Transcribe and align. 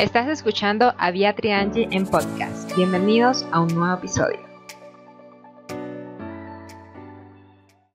Estás 0.00 0.28
escuchando 0.28 0.94
a 0.96 1.10
Beatriz 1.10 1.52
Angie 1.52 1.86
en 1.90 2.06
podcast. 2.06 2.74
Bienvenidos 2.74 3.44
a 3.52 3.60
un 3.60 3.68
nuevo 3.74 3.98
episodio. 3.98 4.38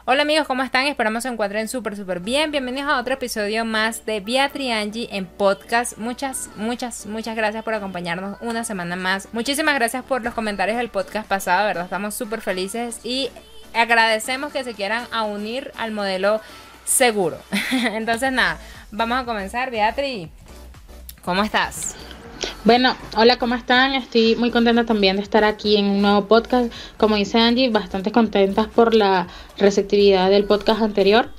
Hola 0.06 0.22
amigos, 0.22 0.46
¿cómo 0.46 0.62
están? 0.62 0.86
Esperamos 0.86 1.24
se 1.24 1.30
encuentren 1.30 1.68
súper, 1.68 1.96
súper 1.96 2.20
bien. 2.20 2.52
Bienvenidos 2.52 2.92
a 2.92 3.00
otro 3.00 3.16
episodio 3.16 3.66
más 3.66 4.06
de 4.06 4.20
Beatriz 4.20 4.72
Angie 4.72 5.10
en 5.14 5.26
podcast. 5.26 5.98
Muchas, 5.98 6.52
muchas, 6.58 7.08
muchas 7.08 7.36
gracias 7.36 7.64
por 7.64 7.74
acompañarnos 7.74 8.38
una 8.40 8.64
semana 8.64 8.96
más. 8.96 9.28
Muchísimas 9.34 9.74
gracias 9.74 10.04
por 10.04 10.24
los 10.24 10.36
comentarios 10.36 10.78
del 10.78 10.90
podcast 10.90 11.28
pasado, 11.28 11.66
¿verdad? 11.66 11.86
Estamos 11.86 12.14
súper 12.14 12.42
felices 12.42 13.00
y 13.04 13.32
agradecemos 13.74 14.54
que 14.54 14.64
se 14.64 14.76
quieran 14.76 15.08
unir 15.28 15.72
al 15.76 15.90
modelo 15.90 16.40
seguro. 16.84 17.40
Entonces 17.72 18.32
nada, 18.32 18.60
vamos 18.92 19.20
a 19.20 19.26
comenzar. 19.26 19.72
Beatriz, 19.72 20.30
¿cómo 21.26 21.44
estás? 21.44 21.96
Bueno, 22.64 22.96
hola, 23.18 23.38
¿cómo 23.38 23.56
están? 23.56 23.96
Estoy 23.96 24.36
muy 24.36 24.52
contenta 24.52 24.86
también 24.86 25.16
de 25.16 25.24
estar 25.24 25.44
aquí 25.44 25.76
en 25.76 25.86
un 25.86 26.02
nuevo 26.02 26.28
podcast. 26.28 26.72
Como 26.98 27.16
dice 27.16 27.40
Angie, 27.40 27.72
bastante 27.72 28.12
contentas 28.12 28.68
por 28.68 28.94
la 28.94 29.28
receptividad 29.58 30.30
del 30.30 30.46
podcast 30.46 30.82
anterior. 30.82 31.30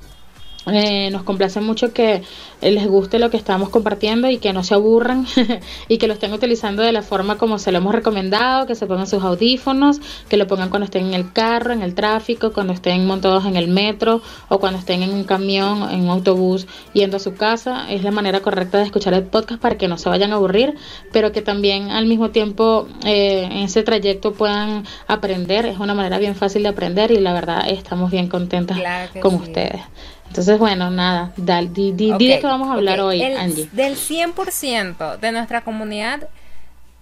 Eh, 0.71 1.09
nos 1.11 1.23
complace 1.23 1.61
mucho 1.61 1.93
que 1.93 2.23
les 2.61 2.87
guste 2.87 3.19
lo 3.19 3.29
que 3.29 3.37
estamos 3.37 3.69
compartiendo 3.69 4.29
y 4.29 4.37
que 4.37 4.53
no 4.53 4.63
se 4.63 4.73
aburran 4.73 5.25
y 5.87 5.97
que 5.97 6.07
lo 6.07 6.13
estén 6.13 6.33
utilizando 6.33 6.81
de 6.81 6.91
la 6.91 7.01
forma 7.01 7.37
como 7.37 7.59
se 7.59 7.71
lo 7.71 7.77
hemos 7.77 7.93
recomendado, 7.93 8.65
que 8.65 8.75
se 8.75 8.87
pongan 8.87 9.07
sus 9.07 9.23
audífonos, 9.23 9.99
que 10.27 10.37
lo 10.37 10.47
pongan 10.47 10.69
cuando 10.69 10.85
estén 10.85 11.07
en 11.07 11.13
el 11.13 11.31
carro, 11.31 11.71
en 11.73 11.81
el 11.81 11.95
tráfico, 11.95 12.51
cuando 12.51 12.73
estén 12.73 13.05
montados 13.05 13.45
en 13.45 13.55
el 13.55 13.67
metro 13.67 14.21
o 14.49 14.59
cuando 14.59 14.79
estén 14.79 15.03
en 15.03 15.13
un 15.13 15.23
camión, 15.23 15.89
en 15.91 16.01
un 16.01 16.09
autobús 16.09 16.67
yendo 16.93 17.17
a 17.17 17.19
su 17.19 17.35
casa. 17.35 17.91
Es 17.91 18.03
la 18.03 18.11
manera 18.11 18.41
correcta 18.41 18.77
de 18.79 18.85
escuchar 18.85 19.13
el 19.13 19.23
podcast 19.23 19.61
para 19.61 19.77
que 19.77 19.87
no 19.87 19.97
se 19.97 20.09
vayan 20.09 20.31
a 20.31 20.35
aburrir, 20.35 20.75
pero 21.11 21.31
que 21.31 21.41
también 21.41 21.91
al 21.91 22.05
mismo 22.05 22.31
tiempo 22.31 22.87
eh, 23.05 23.43
en 23.43 23.59
ese 23.59 23.83
trayecto 23.83 24.33
puedan 24.33 24.83
aprender. 25.07 25.65
Es 25.65 25.79
una 25.79 25.93
manera 25.93 26.17
bien 26.17 26.35
fácil 26.35 26.63
de 26.63 26.69
aprender 26.69 27.11
y 27.11 27.19
la 27.19 27.33
verdad 27.33 27.69
estamos 27.69 28.11
bien 28.11 28.27
contentas 28.27 28.77
con 29.21 29.35
ustedes. 29.35 29.81
Entonces, 30.27 30.59
bueno, 30.59 30.89
nada, 30.91 31.33
di, 31.35 31.91
di, 31.93 32.11
de 32.11 32.17
qué 32.17 32.41
vamos 32.43 32.69
a 32.69 32.73
hablar 32.73 32.99
hoy, 32.99 33.21
Angie. 33.23 33.69
Del 33.71 33.95
100% 33.95 35.17
de 35.17 35.31
nuestra 35.31 35.61
comunidad, 35.61 36.27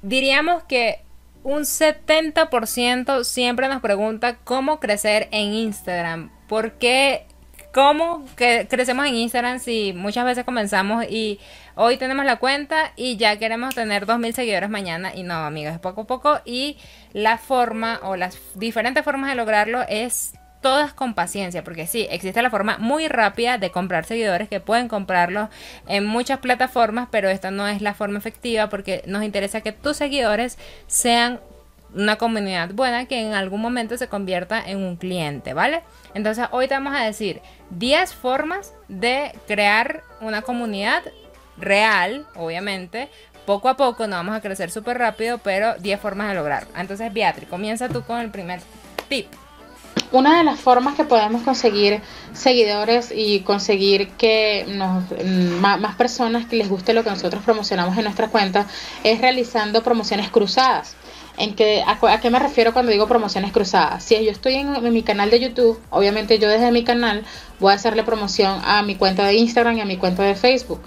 diríamos 0.01 0.63
que 0.63 1.01
un 1.43 1.61
70% 1.61 3.23
siempre 3.23 3.67
nos 3.67 3.81
pregunta 3.81 4.37
cómo 4.43 4.79
crecer 4.79 5.27
en 5.31 5.53
Instagram. 5.53 6.31
¿Por 6.47 6.73
qué? 6.73 7.27
¿Cómo 7.71 8.25
que 8.35 8.67
crecemos 8.69 9.05
en 9.05 9.15
Instagram 9.15 9.59
si 9.59 9.93
muchas 9.93 10.25
veces 10.25 10.45
comenzamos 10.45 11.05
y 11.09 11.39
hoy 11.75 11.97
tenemos 11.97 12.25
la 12.25 12.37
cuenta 12.37 12.93
y 12.95 13.17
ya 13.17 13.37
queremos 13.37 13.75
tener 13.75 14.07
2.000 14.07 14.31
seguidores 14.33 14.69
mañana? 14.69 15.13
Y 15.13 15.23
no, 15.23 15.35
amigos, 15.35 15.73
es 15.73 15.79
poco 15.79 16.01
a 16.01 16.07
poco. 16.07 16.39
Y 16.45 16.77
la 17.13 17.37
forma 17.37 17.99
o 18.01 18.15
las 18.15 18.39
diferentes 18.55 19.03
formas 19.03 19.29
de 19.29 19.35
lograrlo 19.35 19.83
es 19.87 20.33
todas 20.65 20.95
con 20.95 21.13
paciencia, 21.13 21.63
porque 21.63 21.85
sí, 21.85 22.07
existe 22.09 22.41
la 22.41 22.49
forma 22.49 22.79
muy 22.79 23.07
rápida 23.07 23.59
de 23.59 23.69
comprar 23.69 24.03
seguidores 24.03 24.49
que 24.49 24.59
pueden 24.59 24.87
comprarlos 24.87 25.49
en 25.87 26.07
muchas 26.07 26.39
plataformas, 26.39 27.07
pero 27.11 27.29
esta 27.29 27.51
no 27.51 27.67
es 27.67 27.83
la 27.83 27.93
forma 27.93 28.17
efectiva 28.17 28.67
porque 28.67 29.03
nos 29.05 29.21
interesa 29.21 29.61
que 29.61 29.73
tus 29.73 29.97
seguidores 29.97 30.57
sean 30.87 31.39
una 31.93 32.15
comunidad 32.15 32.71
buena 32.73 33.05
que 33.05 33.21
en 33.21 33.35
algún 33.35 33.61
momento 33.61 33.95
se 33.95 34.07
convierta 34.07 34.59
en 34.59 34.79
un 34.79 34.95
cliente, 34.95 35.53
¿vale? 35.53 35.83
Entonces 36.15 36.47
hoy 36.49 36.67
te 36.67 36.73
vamos 36.73 36.95
a 36.95 37.03
decir 37.03 37.41
10 37.69 38.15
formas 38.15 38.73
de 38.87 39.33
crear 39.45 40.01
una 40.19 40.41
comunidad 40.41 41.03
real, 41.59 42.25
obviamente. 42.33 43.09
Poco 43.45 43.69
a 43.69 43.77
poco 43.77 44.07
no 44.07 44.15
vamos 44.15 44.35
a 44.35 44.41
crecer 44.41 44.71
súper 44.71 44.97
rápido, 44.97 45.37
pero 45.37 45.75
10 45.75 45.99
formas 45.99 46.29
de 46.29 46.33
lograrlo. 46.33 46.69
Entonces, 46.75 47.13
Beatriz, 47.13 47.47
comienza 47.47 47.87
tú 47.87 48.01
con 48.01 48.19
el 48.19 48.31
primer 48.31 48.61
tip. 49.07 49.27
Una 50.11 50.37
de 50.37 50.43
las 50.43 50.59
formas 50.59 50.95
que 50.95 51.03
podemos 51.03 51.41
conseguir 51.41 52.01
seguidores 52.33 53.11
y 53.15 53.41
conseguir 53.41 54.09
que 54.11 54.65
nos, 54.69 55.03
mm, 55.11 55.59
más, 55.59 55.95
personas 55.95 56.45
que 56.45 56.55
les 56.55 56.69
guste 56.69 56.93
lo 56.93 57.03
que 57.03 57.09
nosotros 57.09 57.43
promocionamos 57.43 57.97
en 57.97 58.03
nuestra 58.03 58.27
cuenta 58.27 58.67
es 59.03 59.19
realizando 59.19 59.83
promociones 59.83 60.29
cruzadas. 60.29 60.95
¿En 61.37 61.53
que, 61.53 61.83
a, 61.85 62.19
qué 62.21 62.29
me 62.29 62.39
refiero 62.39 62.71
cuando 62.71 62.93
digo 62.93 63.07
promociones 63.07 63.51
cruzadas? 63.51 64.03
Si 64.03 64.15
yo 64.23 64.31
estoy 64.31 64.55
en, 64.55 64.93
mi 64.93 65.03
canal 65.03 65.29
de 65.29 65.41
YouTube, 65.41 65.79
obviamente 65.89 66.39
yo 66.39 66.47
desde 66.47 66.71
mi 66.71 66.85
canal 66.85 67.25
voy 67.59 67.73
a 67.73 67.75
hacerle 67.75 68.03
promoción 68.03 68.61
a 68.63 68.83
mi 68.83 68.95
cuenta 68.95 69.25
de 69.25 69.33
Instagram 69.35 69.77
y 69.77 69.81
a 69.81 69.85
mi 69.85 69.97
cuenta 69.97 70.23
de 70.23 70.35
Facebook. 70.35 70.81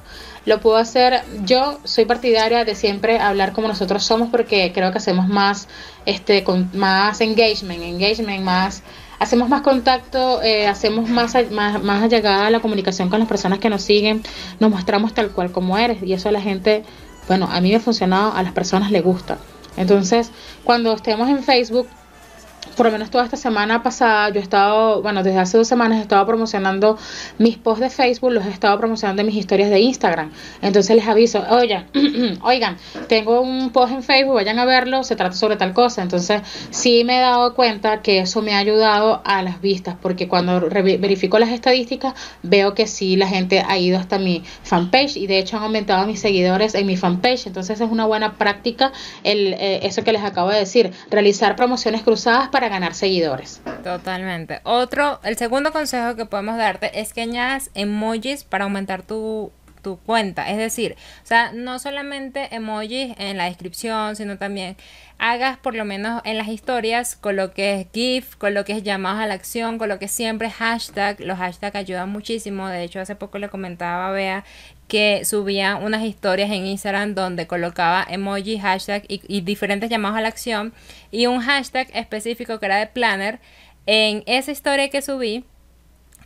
Lo 0.46 0.60
puedo 0.60 0.78
hacer, 0.78 1.22
yo 1.44 1.78
soy 1.84 2.06
partidaria 2.06 2.64
de 2.64 2.74
siempre 2.74 3.18
hablar 3.18 3.52
como 3.52 3.68
nosotros 3.68 4.02
somos 4.02 4.30
porque 4.30 4.72
creo 4.72 4.90
que 4.92 4.98
hacemos 4.98 5.28
más, 5.28 5.68
este, 6.06 6.42
con 6.44 6.70
más 6.72 7.20
engagement, 7.20 7.82
engagement, 7.82 8.42
más 8.42 8.82
hacemos 9.18 9.48
más 9.48 9.62
contacto, 9.62 10.42
eh, 10.42 10.66
hacemos 10.66 11.08
más, 11.08 11.34
más, 11.50 11.82
más 11.82 12.02
allegada 12.02 12.50
la 12.50 12.60
comunicación 12.60 13.08
con 13.08 13.18
las 13.18 13.28
personas 13.28 13.58
que 13.58 13.70
nos 13.70 13.82
siguen, 13.82 14.22
nos 14.60 14.70
mostramos 14.70 15.14
tal 15.14 15.30
cual 15.30 15.52
como 15.52 15.78
eres 15.78 16.02
y 16.02 16.12
eso 16.12 16.28
a 16.28 16.32
la 16.32 16.40
gente, 16.40 16.84
bueno, 17.26 17.48
a 17.50 17.60
mí 17.60 17.70
me 17.70 17.76
ha 17.76 17.80
funcionado, 17.80 18.32
a 18.32 18.42
las 18.42 18.52
personas 18.52 18.90
le 18.90 19.00
gusta. 19.00 19.38
Entonces, 19.76 20.30
cuando 20.64 20.92
estemos 20.92 21.28
en 21.28 21.42
Facebook, 21.42 21.86
por 22.76 22.86
lo 22.86 22.92
menos 22.92 23.10
toda 23.10 23.24
esta 23.24 23.36
semana 23.36 23.82
pasada, 23.82 24.30
yo 24.30 24.38
he 24.38 24.42
estado, 24.42 25.02
bueno, 25.02 25.22
desde 25.24 25.38
hace 25.40 25.58
dos 25.58 25.66
semanas 25.66 25.98
he 25.98 26.02
estado 26.02 26.24
promocionando 26.26 26.96
mis 27.38 27.56
posts 27.56 27.80
de 27.80 27.90
Facebook, 27.90 28.30
los 28.30 28.46
he 28.46 28.50
estado 28.50 28.78
promocionando 28.78 29.22
en 29.22 29.26
mis 29.26 29.36
historias 29.36 29.70
de 29.70 29.80
Instagram. 29.80 30.30
Entonces 30.62 30.94
les 30.94 31.06
aviso, 31.06 31.44
oigan, 31.50 31.88
oigan, 32.42 32.76
tengo 33.08 33.40
un 33.40 33.70
post 33.70 33.92
en 33.92 34.02
Facebook, 34.02 34.34
vayan 34.34 34.58
a 34.58 34.64
verlo, 34.64 35.02
se 35.02 35.16
trata 35.16 35.34
sobre 35.34 35.56
tal 35.56 35.74
cosa. 35.74 36.02
Entonces 36.02 36.42
sí 36.70 37.02
me 37.04 37.18
he 37.18 37.20
dado 37.20 37.54
cuenta 37.54 38.00
que 38.00 38.20
eso 38.20 38.42
me 38.42 38.54
ha 38.54 38.58
ayudado 38.58 39.22
a 39.24 39.42
las 39.42 39.60
vistas, 39.60 39.96
porque 40.00 40.28
cuando 40.28 40.60
verifico 40.70 41.38
las 41.38 41.50
estadísticas 41.50 42.14
veo 42.42 42.74
que 42.74 42.86
sí 42.86 43.16
la 43.16 43.26
gente 43.26 43.64
ha 43.66 43.78
ido 43.78 43.98
hasta 43.98 44.18
mi 44.18 44.44
fanpage 44.62 45.16
y 45.16 45.26
de 45.26 45.38
hecho 45.38 45.56
han 45.56 45.64
aumentado 45.64 46.06
mis 46.06 46.20
seguidores 46.20 46.74
en 46.74 46.86
mi 46.86 46.96
fanpage. 46.96 47.46
Entonces 47.46 47.80
es 47.80 47.90
una 47.90 48.06
buena 48.06 48.34
práctica 48.34 48.92
el, 49.24 49.54
eh, 49.54 49.80
eso 49.82 50.04
que 50.04 50.12
les 50.12 50.22
acabo 50.22 50.50
de 50.50 50.58
decir, 50.58 50.92
realizar 51.10 51.56
promociones 51.56 52.02
cruzadas 52.02 52.47
para 52.50 52.68
ganar 52.68 52.94
seguidores. 52.94 53.60
Totalmente. 53.84 54.60
Otro, 54.64 55.20
el 55.22 55.36
segundo 55.36 55.72
consejo 55.72 56.16
que 56.16 56.26
podemos 56.26 56.56
darte 56.56 57.00
es 57.00 57.12
que 57.12 57.22
añadas 57.22 57.70
emojis 57.74 58.44
para 58.44 58.64
aumentar 58.64 59.02
tu, 59.02 59.52
tu 59.82 59.98
cuenta. 59.98 60.50
Es 60.50 60.58
decir, 60.58 60.96
o 61.22 61.26
sea, 61.26 61.52
no 61.52 61.78
solamente 61.78 62.54
emojis 62.54 63.14
en 63.18 63.36
la 63.36 63.44
descripción, 63.44 64.16
sino 64.16 64.38
también 64.38 64.76
hagas 65.18 65.58
por 65.58 65.74
lo 65.74 65.84
menos 65.84 66.22
en 66.24 66.38
las 66.38 66.48
historias, 66.48 67.16
coloques 67.16 67.86
GIF, 67.92 68.36
coloques 68.36 68.82
llamados 68.82 69.20
a 69.20 69.26
la 69.26 69.34
acción, 69.34 69.78
coloques 69.78 70.10
siempre 70.10 70.50
hashtag. 70.50 71.20
Los 71.20 71.38
hashtags 71.38 71.76
ayudan 71.76 72.10
muchísimo. 72.10 72.68
De 72.68 72.82
hecho, 72.82 73.00
hace 73.00 73.16
poco 73.16 73.38
le 73.38 73.48
comentaba 73.48 74.08
a 74.08 74.12
Bea 74.12 74.44
que 74.88 75.24
subía 75.24 75.76
unas 75.76 76.02
historias 76.02 76.50
en 76.50 76.66
Instagram 76.66 77.14
donde 77.14 77.46
colocaba 77.46 78.06
emoji, 78.08 78.58
hashtag 78.58 79.04
y, 79.06 79.20
y, 79.28 79.42
diferentes 79.42 79.90
llamados 79.90 80.18
a 80.18 80.22
la 80.22 80.28
acción 80.28 80.72
y 81.10 81.26
un 81.26 81.40
hashtag 81.40 81.88
específico 81.94 82.58
que 82.58 82.66
era 82.66 82.78
de 82.78 82.86
planner. 82.86 83.38
En 83.86 84.22
esa 84.26 84.50
historia 84.50 84.88
que 84.90 85.02
subí, 85.02 85.44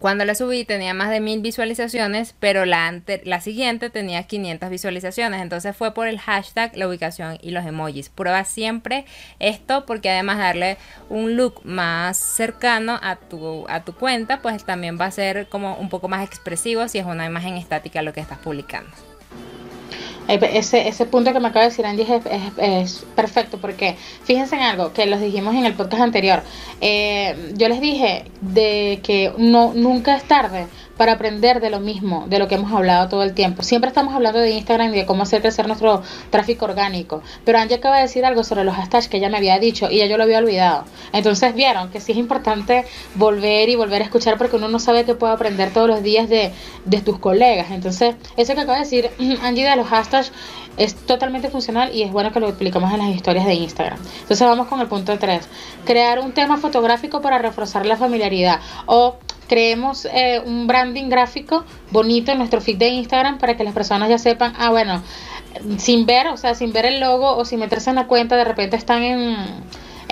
cuando 0.02 0.24
la 0.24 0.34
subí 0.34 0.64
tenía 0.64 0.94
más 0.94 1.10
de 1.10 1.20
mil 1.20 1.40
visualizaciones, 1.42 2.34
pero 2.40 2.64
la, 2.64 3.02
la 3.22 3.40
siguiente 3.40 3.88
tenía 3.88 4.24
500 4.24 4.68
visualizaciones. 4.68 5.40
Entonces 5.40 5.76
fue 5.76 5.94
por 5.94 6.08
el 6.08 6.18
hashtag, 6.18 6.76
la 6.76 6.88
ubicación 6.88 7.38
y 7.40 7.52
los 7.52 7.64
emojis. 7.64 8.08
Prueba 8.08 8.42
siempre 8.42 9.04
esto 9.38 9.86
porque 9.86 10.10
además 10.10 10.38
darle 10.38 10.76
un 11.08 11.36
look 11.36 11.60
más 11.62 12.16
cercano 12.16 12.98
a 13.00 13.14
tu, 13.14 13.64
a 13.68 13.84
tu 13.84 13.94
cuenta, 13.94 14.42
pues 14.42 14.64
también 14.64 14.98
va 15.00 15.04
a 15.04 15.12
ser 15.12 15.48
como 15.48 15.76
un 15.76 15.88
poco 15.88 16.08
más 16.08 16.26
expresivo 16.26 16.88
si 16.88 16.98
es 16.98 17.06
una 17.06 17.24
imagen 17.24 17.56
estática 17.56 18.02
lo 18.02 18.12
que 18.12 18.18
estás 18.18 18.38
publicando. 18.38 18.90
Ese, 20.28 20.88
ese 20.88 21.04
punto 21.06 21.32
que 21.32 21.40
me 21.40 21.48
acaba 21.48 21.64
de 21.64 21.70
decir 21.70 21.84
Angie 21.84 22.20
es, 22.58 23.04
perfecto 23.14 23.58
porque 23.58 23.96
fíjense 24.24 24.54
en 24.56 24.62
algo 24.62 24.92
que 24.92 25.06
los 25.06 25.20
dijimos 25.20 25.54
en 25.54 25.66
el 25.66 25.74
podcast 25.74 26.02
anterior. 26.02 26.42
Eh, 26.80 27.52
yo 27.56 27.68
les 27.68 27.80
dije 27.80 28.24
de 28.40 29.00
que 29.02 29.32
no 29.36 29.72
nunca 29.74 30.16
es 30.16 30.24
tarde 30.24 30.66
para 31.02 31.14
aprender 31.14 31.60
de 31.60 31.68
lo 31.68 31.80
mismo, 31.80 32.26
de 32.28 32.38
lo 32.38 32.46
que 32.46 32.54
hemos 32.54 32.70
hablado 32.70 33.08
todo 33.08 33.24
el 33.24 33.34
tiempo. 33.34 33.64
Siempre 33.64 33.88
estamos 33.88 34.14
hablando 34.14 34.38
de 34.38 34.52
Instagram 34.52 34.94
y 34.94 34.98
de 34.98 35.04
cómo 35.04 35.24
hacer 35.24 35.42
crecer 35.42 35.66
nuestro 35.66 36.00
tráfico 36.30 36.64
orgánico. 36.64 37.22
Pero 37.44 37.58
Angie 37.58 37.74
acaba 37.74 37.96
de 37.96 38.02
decir 38.02 38.24
algo 38.24 38.44
sobre 38.44 38.62
los 38.62 38.76
hashtags 38.76 39.08
que 39.08 39.16
ella 39.16 39.28
me 39.28 39.38
había 39.38 39.58
dicho 39.58 39.90
y 39.90 39.98
ya 39.98 40.06
yo 40.06 40.16
lo 40.16 40.22
había 40.22 40.38
olvidado. 40.38 40.84
Entonces 41.12 41.56
vieron 41.56 41.90
que 41.90 41.98
sí 41.98 42.12
es 42.12 42.18
importante 42.18 42.84
volver 43.16 43.68
y 43.68 43.74
volver 43.74 44.02
a 44.02 44.04
escuchar 44.04 44.38
porque 44.38 44.54
uno 44.54 44.68
no 44.68 44.78
sabe 44.78 45.04
que 45.04 45.16
puede 45.16 45.32
aprender 45.32 45.72
todos 45.72 45.88
los 45.88 46.04
días 46.04 46.28
de, 46.28 46.52
de 46.84 47.00
tus 47.00 47.18
colegas. 47.18 47.72
Entonces, 47.72 48.14
eso 48.36 48.54
que 48.54 48.60
acaba 48.60 48.78
de 48.78 48.84
decir 48.84 49.10
Angie 49.42 49.68
de 49.68 49.74
los 49.74 49.88
hashtags 49.88 50.30
es 50.76 50.94
totalmente 50.94 51.50
funcional 51.50 51.92
y 51.92 52.02
es 52.02 52.12
bueno 52.12 52.30
que 52.30 52.38
lo 52.38 52.46
explicamos 52.46 52.92
en 52.92 52.98
las 52.98 53.08
historias 53.08 53.44
de 53.44 53.54
Instagram. 53.54 53.98
Entonces 54.20 54.46
vamos 54.46 54.68
con 54.68 54.80
el 54.80 54.86
punto 54.86 55.18
3. 55.18 55.48
Crear 55.84 56.20
un 56.20 56.30
tema 56.30 56.58
fotográfico 56.58 57.20
para 57.20 57.38
reforzar 57.38 57.86
la 57.86 57.96
familiaridad 57.96 58.60
o 58.86 59.16
creemos 59.52 60.06
eh, 60.06 60.40
un 60.42 60.66
branding 60.66 61.10
gráfico 61.10 61.66
bonito 61.90 62.32
en 62.32 62.38
nuestro 62.38 62.62
feed 62.62 62.78
de 62.78 62.88
Instagram 62.88 63.36
para 63.36 63.54
que 63.54 63.64
las 63.64 63.74
personas 63.74 64.08
ya 64.08 64.16
sepan, 64.16 64.54
ah, 64.56 64.70
bueno, 64.70 65.02
sin 65.76 66.06
ver, 66.06 66.28
o 66.28 66.38
sea, 66.38 66.54
sin 66.54 66.72
ver 66.72 66.86
el 66.86 67.00
logo 67.00 67.36
o 67.36 67.44
sin 67.44 67.60
meterse 67.60 67.90
en 67.90 67.96
la 67.96 68.06
cuenta, 68.06 68.34
de 68.36 68.44
repente 68.44 68.76
están 68.76 69.02
en 69.02 69.36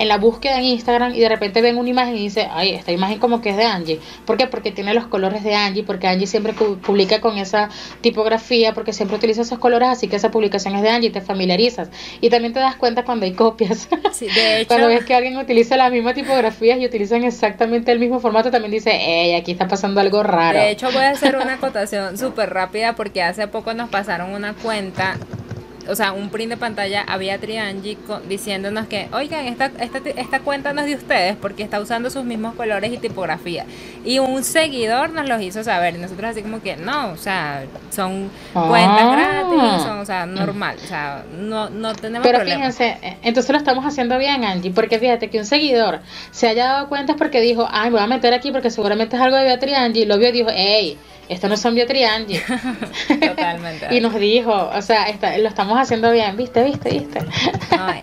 en 0.01 0.07
la 0.07 0.17
búsqueda 0.17 0.57
en 0.57 0.63
Instagram 0.63 1.13
y 1.13 1.19
de 1.19 1.29
repente 1.29 1.61
ven 1.61 1.77
una 1.77 1.89
imagen 1.89 2.15
y 2.15 2.23
dice, 2.23 2.47
ay, 2.51 2.71
esta 2.71 2.91
imagen 2.91 3.19
como 3.19 3.39
que 3.39 3.51
es 3.51 3.57
de 3.57 3.65
Angie. 3.65 3.99
¿Por 4.25 4.35
qué? 4.35 4.47
Porque 4.47 4.71
tiene 4.71 4.95
los 4.95 5.05
colores 5.05 5.43
de 5.43 5.53
Angie, 5.53 5.83
porque 5.83 6.07
Angie 6.07 6.25
siempre 6.25 6.53
publica 6.53 7.21
con 7.21 7.37
esa 7.37 7.69
tipografía, 8.01 8.73
porque 8.73 8.93
siempre 8.93 9.17
utiliza 9.17 9.43
esos 9.43 9.59
colores, 9.59 9.89
así 9.89 10.07
que 10.07 10.15
esa 10.15 10.31
publicación 10.31 10.75
es 10.75 10.81
de 10.81 10.89
Angie, 10.89 11.11
te 11.11 11.21
familiarizas. 11.21 11.91
Y 12.19 12.31
también 12.31 12.51
te 12.51 12.59
das 12.59 12.77
cuenta 12.77 13.05
cuando 13.05 13.25
hay 13.25 13.33
copias. 13.33 13.87
Sí, 14.11 14.27
de 14.27 14.61
hecho, 14.61 14.67
cuando 14.67 14.87
ves 14.87 15.05
que 15.05 15.15
alguien 15.15 15.37
utiliza 15.37 15.77
la 15.77 15.89
misma 15.89 16.13
tipografía 16.13 16.75
y 16.77 16.85
utilizan 16.85 17.23
exactamente 17.23 17.91
el 17.91 17.99
mismo 17.99 18.19
formato, 18.19 18.51
también 18.51 18.71
dice, 18.71 18.91
hey, 18.93 19.33
aquí 19.35 19.51
está 19.51 19.67
pasando 19.67 20.01
algo 20.01 20.21
raro. 20.21 20.59
De 20.59 20.71
hecho, 20.71 20.91
voy 20.91 21.03
a 21.03 21.11
hacer 21.11 21.37
una 21.37 21.53
acotación 21.61 22.17
súper 22.17 22.53
rápida 22.53 22.93
porque 22.95 23.21
hace 23.21 23.47
poco 23.47 23.73
nos 23.73 23.89
pasaron 23.89 24.33
una 24.33 24.53
cuenta 24.53 25.17
o 25.91 25.95
sea, 25.95 26.13
un 26.13 26.29
print 26.29 26.51
de 26.51 26.57
pantalla 26.57 27.01
a 27.01 27.17
Beatriz 27.17 27.59
Angie 27.59 27.97
diciéndonos 28.27 28.87
que, 28.87 29.09
oigan, 29.13 29.45
esta, 29.45 29.65
esta, 29.79 29.99
esta 30.15 30.39
cuenta 30.39 30.71
no 30.73 30.81
es 30.81 30.87
de 30.87 30.95
ustedes 30.95 31.35
porque 31.35 31.63
está 31.63 31.79
usando 31.79 32.09
sus 32.09 32.23
mismos 32.23 32.55
colores 32.55 32.91
y 32.93 32.97
tipografía. 32.97 33.65
Y 34.05 34.19
un 34.19 34.43
seguidor 34.43 35.09
nos 35.11 35.27
los 35.27 35.41
hizo 35.41 35.63
saber. 35.63 35.95
Y 35.95 35.97
nosotros 35.99 36.31
así 36.31 36.41
como 36.41 36.61
que, 36.61 36.77
no, 36.77 37.11
o 37.11 37.17
sea, 37.17 37.65
son 37.91 38.31
cuentas 38.53 39.01
ah. 39.01 39.45
gratis, 39.47 39.83
son, 39.83 39.99
o 39.99 40.05
sea, 40.05 40.25
normal. 40.25 40.77
O 40.81 40.87
sea, 40.87 41.25
no, 41.37 41.69
no 41.69 41.93
tenemos 41.93 42.25
Pero 42.25 42.43
fíjense, 42.43 42.97
eh, 43.01 43.17
entonces 43.23 43.51
lo 43.51 43.57
estamos 43.57 43.85
haciendo 43.85 44.17
bien, 44.17 44.45
Angie, 44.45 44.71
porque 44.71 44.97
fíjate 44.97 45.29
que 45.29 45.39
un 45.39 45.45
seguidor 45.45 45.99
se 46.31 46.47
haya 46.47 46.67
dado 46.67 46.89
cuenta 46.89 47.13
es 47.13 47.17
porque 47.17 47.41
dijo, 47.41 47.67
ay, 47.69 47.89
me 47.89 47.97
voy 47.97 48.03
a 48.03 48.07
meter 48.07 48.33
aquí 48.33 48.51
porque 48.51 48.71
seguramente 48.71 49.17
es 49.17 49.21
algo 49.21 49.35
de 49.35 49.43
Beatriz 49.43 49.75
Angie. 49.75 50.03
Y 50.03 50.05
lo 50.05 50.17
vio 50.17 50.29
y 50.29 50.31
dijo, 50.31 50.49
hey, 50.53 50.97
esto 51.31 51.47
no 51.47 51.55
son 51.55 51.75
Biotriangi. 51.75 52.39
Totalmente. 53.07 53.87
y 53.95 54.01
nos 54.01 54.13
dijo, 54.15 54.51
o 54.51 54.81
sea, 54.81 55.07
lo 55.37 55.47
estamos 55.47 55.79
haciendo 55.79 56.11
bien, 56.11 56.35
¿viste? 56.35 56.63
¿Viste? 56.63 56.89
¿Viste? 56.89 57.19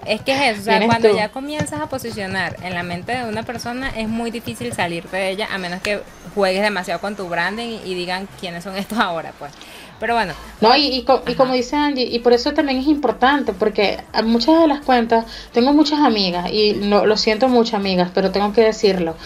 es 0.07 0.23
que 0.23 0.33
es 0.33 0.59
eso, 0.59 0.61
o 0.63 0.65
sea, 0.65 0.87
cuando 0.87 1.15
ya 1.15 1.29
comienzas 1.29 1.81
a 1.81 1.89
posicionar 1.89 2.57
en 2.63 2.75
la 2.75 2.83
mente 2.83 3.13
de 3.13 3.25
una 3.25 3.43
persona, 3.43 3.91
es 3.91 4.09
muy 4.09 4.31
difícil 4.31 4.73
salirte 4.73 5.17
de 5.17 5.31
ella, 5.31 5.49
a 5.53 5.59
menos 5.59 5.83
que 5.83 6.01
juegues 6.35 6.63
demasiado 6.63 7.01
con 7.01 7.17
tu 7.17 7.29
branding 7.29 7.79
y 7.85 7.95
digan 7.95 8.29
quiénes 8.41 8.65
son 8.65 8.77
estos 8.77 8.99
ahora, 8.99 9.33
pues. 9.39 9.53
Pero 10.01 10.15
bueno. 10.15 10.33
No, 10.61 10.77
y, 10.77 11.05
y, 11.27 11.35
como 11.35 11.55
dice 11.55 11.77
Angie, 11.77 12.05
y 12.05 12.21
por 12.21 12.33
eso 12.33 12.53
también 12.53 12.79
es 12.79 12.87
importante, 12.87 13.53
porque 13.53 13.99
a 14.13 14.23
muchas 14.23 14.61
de 14.61 14.69
las 14.69 14.81
cuentas, 14.81 15.27
tengo 15.53 15.73
muchas 15.73 15.99
amigas, 15.99 16.51
y 16.53 16.75
no, 16.75 17.05
lo 17.05 17.17
siento 17.17 17.49
muchas 17.49 17.75
amigas, 17.75 18.11
pero 18.15 18.31
tengo 18.31 18.53
que 18.53 18.63
decirlo 18.63 19.17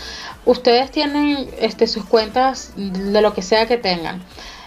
ustedes 0.45 0.91
tienen 0.91 1.49
este, 1.61 1.87
sus 1.87 2.05
cuentas 2.05 2.73
de 2.77 3.21
lo 3.21 3.35
que 3.35 3.43
sea 3.43 3.67
que 3.67 3.77
tengan 3.77 4.23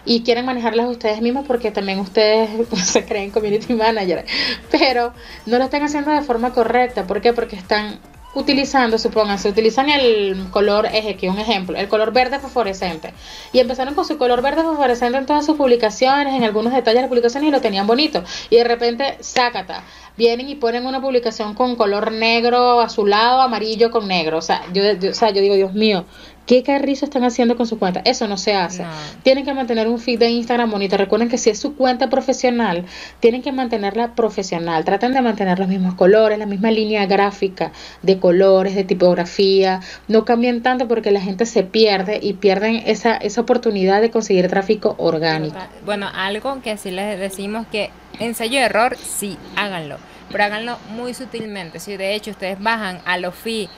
y 0.06 0.22
quieren 0.22 0.46
manejarlas 0.46 0.88
ustedes 0.88 1.22
mismos 1.22 1.46
porque 1.48 1.72
también 1.72 2.00
ustedes 2.00 2.50
se 2.84 3.06
creen 3.06 3.32
community 3.32 3.74
manager, 3.74 4.26
pero 4.72 5.14
no 5.46 5.58
lo 5.58 5.64
están 5.64 5.84
haciendo 5.84 6.12
de 6.12 6.22
forma 6.22 6.54
correcta. 6.54 7.06
¿Por 7.08 7.22
qué? 7.22 7.34
Porque 7.34 7.56
están 7.56 8.00
utilizando, 8.36 8.98
supónganse, 8.98 9.50
utilizan 9.50 9.90
el 9.90 10.48
color, 10.52 10.88
es 10.92 11.08
aquí 11.08 11.28
un 11.28 11.40
ejemplo, 11.40 11.78
el 11.78 11.88
color 11.88 12.12
verde 12.12 12.38
fosforescente. 12.40 13.14
Y 13.54 13.60
empezaron 13.60 13.96
con 13.96 14.06
su 14.06 14.18
color 14.18 14.42
verde 14.42 14.62
fosforescente 14.62 15.18
en 15.18 15.26
todas 15.26 15.46
sus 15.46 15.56
publicaciones, 15.56 16.36
en 16.36 16.44
algunos 16.44 16.74
detalles 16.74 16.98
de 16.98 17.02
las 17.02 17.10
publicaciones 17.10 17.48
y 17.48 17.52
lo 17.52 17.62
tenían 17.62 17.88
bonito. 17.88 18.24
Y 18.50 18.58
de 18.58 18.66
repente, 18.66 19.18
sácata, 19.22 19.84
vienen 20.18 20.50
y 20.50 20.56
ponen 20.56 20.86
una 20.86 21.02
publicación 21.02 21.54
con 21.54 21.76
color 21.76 22.12
negro, 22.12 22.80
azulado, 22.82 23.42
amarillo 23.42 23.92
con 23.92 24.08
negro. 24.08 24.38
O 24.38 24.42
sea, 24.42 24.62
yo, 24.74 24.84
o 25.10 25.14
sea, 25.14 25.32
yo 25.32 25.42
digo, 25.42 25.56
Dios 25.56 25.74
mío, 25.74 26.06
¿Qué 26.46 26.62
carrizo 26.62 27.06
están 27.06 27.24
haciendo 27.24 27.56
con 27.56 27.66
su 27.66 27.80
cuenta? 27.80 28.02
Eso 28.06 28.28
no 28.28 28.38
se 28.38 28.54
hace. 28.54 28.86
Tienen 29.24 29.46
que 29.46 29.54
mantener 29.54 29.88
un 29.88 29.98
feed 29.98 30.20
de 30.20 30.30
Instagram 30.30 30.70
bonito. 30.70 30.96
Recuerden 30.96 31.28
que 31.28 31.40
si 31.40 31.50
es 31.50 31.60
su 31.60 31.76
cuenta 31.76 32.10
profesional, 32.10 32.86
tienen 33.20 33.42
que 33.42 33.52
mantenerla 33.52 34.14
profesional. 34.14 34.86
Traten 34.86 35.14
de 35.14 35.22
mantener 35.22 35.58
los 35.58 35.68
mismos 35.68 35.96
colores, 35.96 36.38
la 36.38 36.46
misma 36.46 36.70
línea 36.70 37.08
gráfica 37.08 37.72
de 38.04 38.20
colores, 38.20 38.76
de 38.76 38.84
tipografía. 38.84 39.80
No 40.08 40.24
cambien 40.24 40.62
tanto 40.62 40.88
porque 40.88 41.10
la 41.10 41.22
gente 41.22 41.48
se 41.48 41.64
pierde 41.64 42.20
y 42.22 42.34
pierden 42.34 42.84
esa, 42.86 43.18
esa 43.18 43.42
oportunidad 43.42 44.02
de 44.02 44.12
conseguir 44.12 44.48
tráfico 44.48 44.96
orgánico. 45.00 45.58
Bueno, 45.84 46.08
algo 46.14 46.62
que 46.62 46.78
sí 46.78 46.92
les 46.92 47.20
decimos 47.20 47.66
que 47.72 47.90
ensayo 48.20 48.60
de 48.60 48.66
error, 48.66 48.98
sí, 48.98 49.38
háganlo. 49.56 49.98
Pero 50.32 50.44
háganlo 50.44 50.78
muy 50.96 51.14
sutilmente. 51.14 51.80
Si 51.80 51.98
de 51.98 52.14
hecho 52.14 52.32
ustedes 52.32 52.62
bajan 52.62 53.00
a 53.06 53.18
los 53.18 53.34
feed 53.34 53.70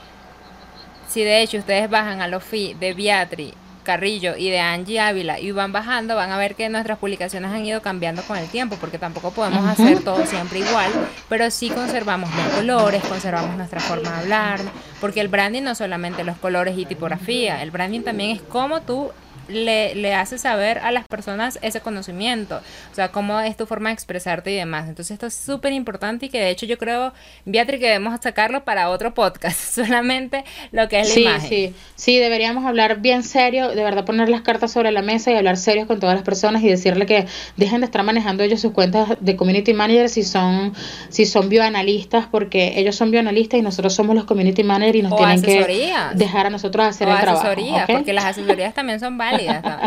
si 1.08 1.24
de 1.24 1.42
hecho 1.42 1.58
ustedes 1.58 1.90
bajan 1.90 2.22
a 2.22 2.28
los 2.28 2.44
feed 2.44 2.76
de 2.78 2.94
Beatriz 2.94 3.54
Carrillo 3.88 4.36
y 4.36 4.50
de 4.50 4.60
Angie 4.60 5.00
Ávila 5.00 5.40
y 5.40 5.52
van 5.52 5.72
bajando, 5.72 6.18
van 6.18 6.30
a 6.32 6.38
ver 6.38 6.56
que 6.56 6.68
nuestras 6.68 6.98
publicaciones 6.98 7.52
han 7.52 7.66
ido 7.66 7.82
cambiando 7.82 8.22
con 8.24 8.38
el 8.38 8.46
tiempo, 8.50 8.76
porque 8.82 9.00
tampoco 9.00 9.32
podemos 9.32 9.66
hacer 9.66 10.04
todo 10.04 10.26
siempre 10.26 10.60
igual, 10.60 10.92
pero 11.30 11.50
sí 11.50 11.70
conservamos 11.70 12.30
los 12.36 12.54
colores, 12.56 13.02
conservamos 13.06 13.56
nuestra 13.56 13.80
forma 13.80 14.12
de 14.12 14.18
hablar, 14.18 14.60
porque 15.00 15.22
el 15.22 15.30
branding 15.30 15.64
no 15.64 15.74
solamente 15.74 16.26
los 16.26 16.38
colores 16.38 16.78
y 16.78 16.86
tipografía, 16.86 17.64
el 17.64 17.72
branding 17.72 18.02
también 18.02 18.32
es 18.32 18.42
cómo 18.42 18.82
tú 18.82 19.12
le, 19.48 19.96
le 19.96 20.14
hace 20.14 20.38
saber 20.38 20.80
a 20.80 20.92
las 20.92 21.08
personas 21.08 21.60
ese 21.62 21.82
conocimiento, 21.82 22.62
o 22.92 22.96
sea, 22.96 23.10
cómo 23.10 23.40
es 23.40 23.56
tu 23.58 23.66
forma 23.66 23.90
de 23.90 23.94
expresarte 23.94 24.52
y 24.52 24.56
demás. 24.56 24.88
Entonces 24.88 25.12
esto 25.12 25.28
es 25.28 25.34
súper 25.34 25.74
importante 25.74 26.28
y 26.28 26.30
que 26.30 26.40
de 26.40 26.50
hecho 26.50 26.66
yo 26.66 26.78
creo, 26.78 27.14
Beatriz, 27.46 27.80
que 27.80 27.88
debemos 27.88 28.18
sacarlo 28.22 28.64
para 28.64 28.90
otro 28.90 29.14
podcast, 29.14 29.60
solamente 29.76 30.44
lo 30.72 30.88
que 30.88 31.00
es 31.00 31.16
la 31.16 31.22
imagen. 31.22 31.50
Sí, 31.50 31.74
sí, 31.96 32.18
deberíamos 32.18 32.66
hablar 32.66 33.00
bien 33.00 33.24
serio, 33.24 33.70
de 33.70 33.84
verdad 33.84 34.06
poner 34.06 34.30
las 34.30 34.42
cartas 34.42 34.72
sobre 34.72 34.92
la 34.92 35.02
mesa 35.02 35.32
y 35.32 35.36
hablar 35.36 35.58
serios 35.58 35.88
con 35.88 36.00
todas 36.00 36.16
las 36.16 36.24
personas 36.24 36.64
y 36.64 36.68
decirle 36.68 37.06
que 37.06 37.28
dejen 37.56 37.82
de 37.82 37.86
estar 37.86 38.04
manejando 38.04 38.44
ellos 38.44 38.62
sus 38.62 38.74
cuentas 38.74 39.18
de 39.20 39.36
community 39.36 39.74
managers 39.74 40.14
si 40.14 40.24
son, 40.24 40.74
si 41.10 41.26
son 41.26 41.50
bioanalistas, 41.50 42.28
porque 42.28 42.74
ellos 42.76 42.96
son 42.96 43.12
bioanalistas 43.12 43.60
y 43.60 43.64
nosotros 43.64 43.94
somos 43.94 44.16
los 44.16 44.26
community 44.26 44.64
managers 44.64 44.98
y 44.98 45.02
nos 45.02 45.16
tienen 45.16 45.42
que 45.42 45.94
dejar 46.16 46.48
a 46.48 46.50
nosotros 46.50 46.86
hacer 46.86 47.08
el 47.08 47.20
trabajo. 47.20 47.48
Porque 47.88 48.14
las 48.14 48.26
asesorías 48.26 48.74
también 48.74 49.00
son 49.00 49.18
válidas 49.18 49.37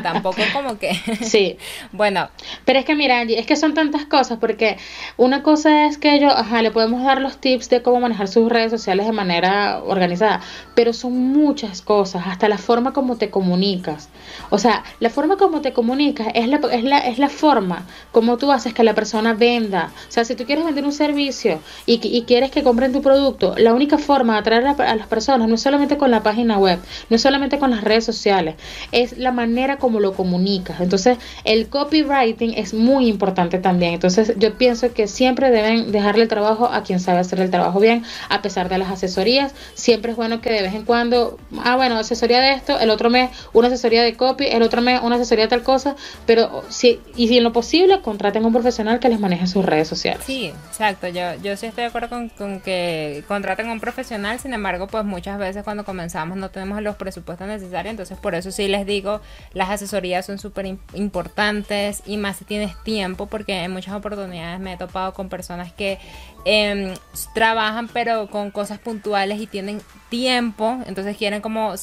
tampoco 0.03 0.43
como 0.53 0.79
que... 0.79 0.95
sí. 1.23 1.57
bueno. 1.93 2.29
Pero 2.65 2.79
es 2.79 2.85
que 2.85 2.95
mira, 2.95 3.23
es 3.23 3.47
que 3.47 3.57
son 3.57 3.75
tantas 3.75 4.05
cosas, 4.07 4.39
porque 4.39 4.79
una 5.17 5.43
cosa 5.43 5.87
es 5.87 5.99
que 5.99 6.15
ellos, 6.15 6.33
ajá, 6.35 6.63
le 6.63 6.71
podemos 6.71 7.03
dar 7.03 7.21
los 7.21 7.39
tips 7.39 7.69
de 7.71 7.83
cómo 7.83 8.01
manejar 8.01 8.29
sus 8.29 8.49
redes 8.51 8.71
sociales 8.71 9.07
de 9.07 9.13
manera 9.13 9.83
organizada, 9.85 10.41
pero 10.75 10.93
son 10.93 11.17
muchas 11.33 11.83
cosas, 11.83 12.25
hasta 12.27 12.49
la 12.49 12.59
forma 12.59 12.93
como 12.93 13.17
te 13.17 13.31
comunicas. 13.31 14.09
O 14.51 14.59
sea, 14.59 14.85
la 15.01 15.11
forma 15.11 15.37
como 15.37 15.61
te 15.61 15.73
comunicas 15.73 16.29
es 16.35 16.49
la, 16.49 16.61
es 16.73 16.85
la, 16.85 16.99
es 16.99 17.19
la 17.19 17.29
forma 17.29 17.87
como 18.13 18.37
tú 18.37 18.53
haces 18.53 18.75
que 18.75 18.85
la 18.85 18.95
persona 18.95 19.35
venda. 19.35 19.93
O 20.09 20.13
sea, 20.13 20.25
si 20.25 20.35
tú 20.35 20.45
quieres 20.45 20.65
vender 20.65 20.85
un 20.85 20.93
servicio 20.93 21.61
y, 21.87 22.01
y 22.03 22.23
quieres 22.23 22.51
que 22.51 22.63
compren 22.63 22.93
tu 22.93 23.03
producto, 23.03 23.55
la 23.57 23.75
única 23.75 23.99
forma 23.99 24.35
de 24.35 24.39
atraer 24.41 24.67
a, 24.67 24.71
a 24.71 24.95
las 24.97 25.07
personas 25.07 25.49
no 25.49 25.55
es 25.55 25.63
solamente 25.63 25.97
con 25.97 26.11
la 26.11 26.23
página 26.23 26.59
web, 26.59 26.81
no 27.09 27.17
es 27.17 27.23
solamente 27.23 27.59
con 27.59 27.71
las 27.71 27.83
redes 27.85 28.05
sociales, 28.05 28.57
es 28.93 29.19
la 29.19 29.33
manera 29.41 29.77
como 29.79 30.01
lo 30.01 30.13
comunicas. 30.13 30.81
Entonces, 30.81 31.19
el 31.45 31.69
copywriting 31.69 32.55
es 32.55 32.75
muy 32.75 33.09
importante 33.09 33.59
también. 33.59 33.95
Entonces, 33.95 34.35
yo 34.37 34.55
pienso 34.55 34.93
que 34.93 35.07
siempre 35.07 35.51
deben 35.51 35.93
dejarle 35.93 36.23
el 36.23 36.29
trabajo 36.29 36.67
a 36.67 36.83
quien 36.83 37.01
sabe 37.01 37.21
hacer 37.21 37.41
el 37.41 37.51
trabajo 37.51 37.81
bien, 37.81 38.05
a 38.29 38.43
pesar 38.43 38.69
de 38.69 38.79
las 38.79 38.91
asesorías. 38.91 39.55
Siempre 39.75 40.13
es 40.13 40.17
bueno 40.17 40.41
que 40.41 40.51
de 40.53 40.63
vez 40.63 40.75
en 40.75 40.85
cuando, 40.85 41.39
ah, 41.65 41.77
bueno, 41.77 41.97
asesoría 41.97 42.41
de 42.41 42.53
esto, 42.53 42.79
el 42.79 42.91
otro 42.91 43.11
mes 43.11 43.31
una 43.53 43.69
asesoría 43.69 44.03
de 44.03 44.15
copy, 44.15 44.47
el 44.47 44.63
otro 44.63 44.81
mes 44.83 45.01
una 45.03 45.17
asesoría 45.17 45.45
de 45.45 45.49
tal 45.49 45.63
cosa, 45.63 45.97
pero 46.27 46.63
si, 46.69 47.01
y 47.17 47.29
si 47.29 47.39
en 47.39 47.45
lo 47.45 47.53
posible, 47.53 48.01
contraten 48.03 48.45
a 48.45 48.47
un 48.47 48.53
profesional 48.53 49.01
que 49.01 49.09
les 49.09 49.21
maneje 49.21 49.47
sus 49.47 49.65
redes 49.65 49.89
sociales. 49.89 50.23
Sí, 50.25 50.53
exacto. 50.69 51.09
Yo, 51.09 51.35
yo 51.43 51.57
sí 51.57 51.67
estoy 51.67 51.83
de 51.83 51.89
acuerdo 51.89 52.09
con, 52.09 52.29
con 52.29 52.61
que 52.61 53.25
contraten 53.27 53.69
a 53.69 53.73
un 53.73 53.81
profesional, 53.81 54.39
sin 54.39 54.53
embargo, 54.53 54.87
pues 54.87 55.05
muchas 55.05 55.39
veces 55.39 55.63
cuando 55.65 55.85
comenzamos 55.85 56.37
no 56.37 56.51
tenemos 56.51 56.83
los 56.83 56.97
presupuestos 56.97 57.47
necesarios, 57.47 57.91
entonces 57.91 58.19
por 58.19 58.35
eso 58.35 58.51
sí 58.51 58.69
les 58.69 58.87
digo 58.87 59.21
las 59.53 59.71
asesorías 59.71 60.27
son 60.27 60.39
súper 60.39 60.67
importantes 60.95 62.03
y 62.07 62.17
más 62.17 62.37
si 62.39 62.45
tienes 62.45 62.81
tiempo, 62.83 63.27
porque 63.27 63.65
en 63.65 63.73
muchas 63.73 63.95
oportunidades 63.95 64.61
me 64.61 64.75
he 64.75 64.77
topado 64.77 65.13
con 65.13 65.29
personas 65.29 65.73
que 65.73 65.99
em, 66.45 66.95
trabajan 67.35 67.89
pero 67.89 68.29
con 68.29 68.51
cosas 68.51 68.79
puntuales 68.79 69.41
y 69.41 69.47
tienen 69.47 69.81
tiempo, 70.09 70.79
entonces 70.87 71.17
quieren 71.17 71.41
como 71.41 71.75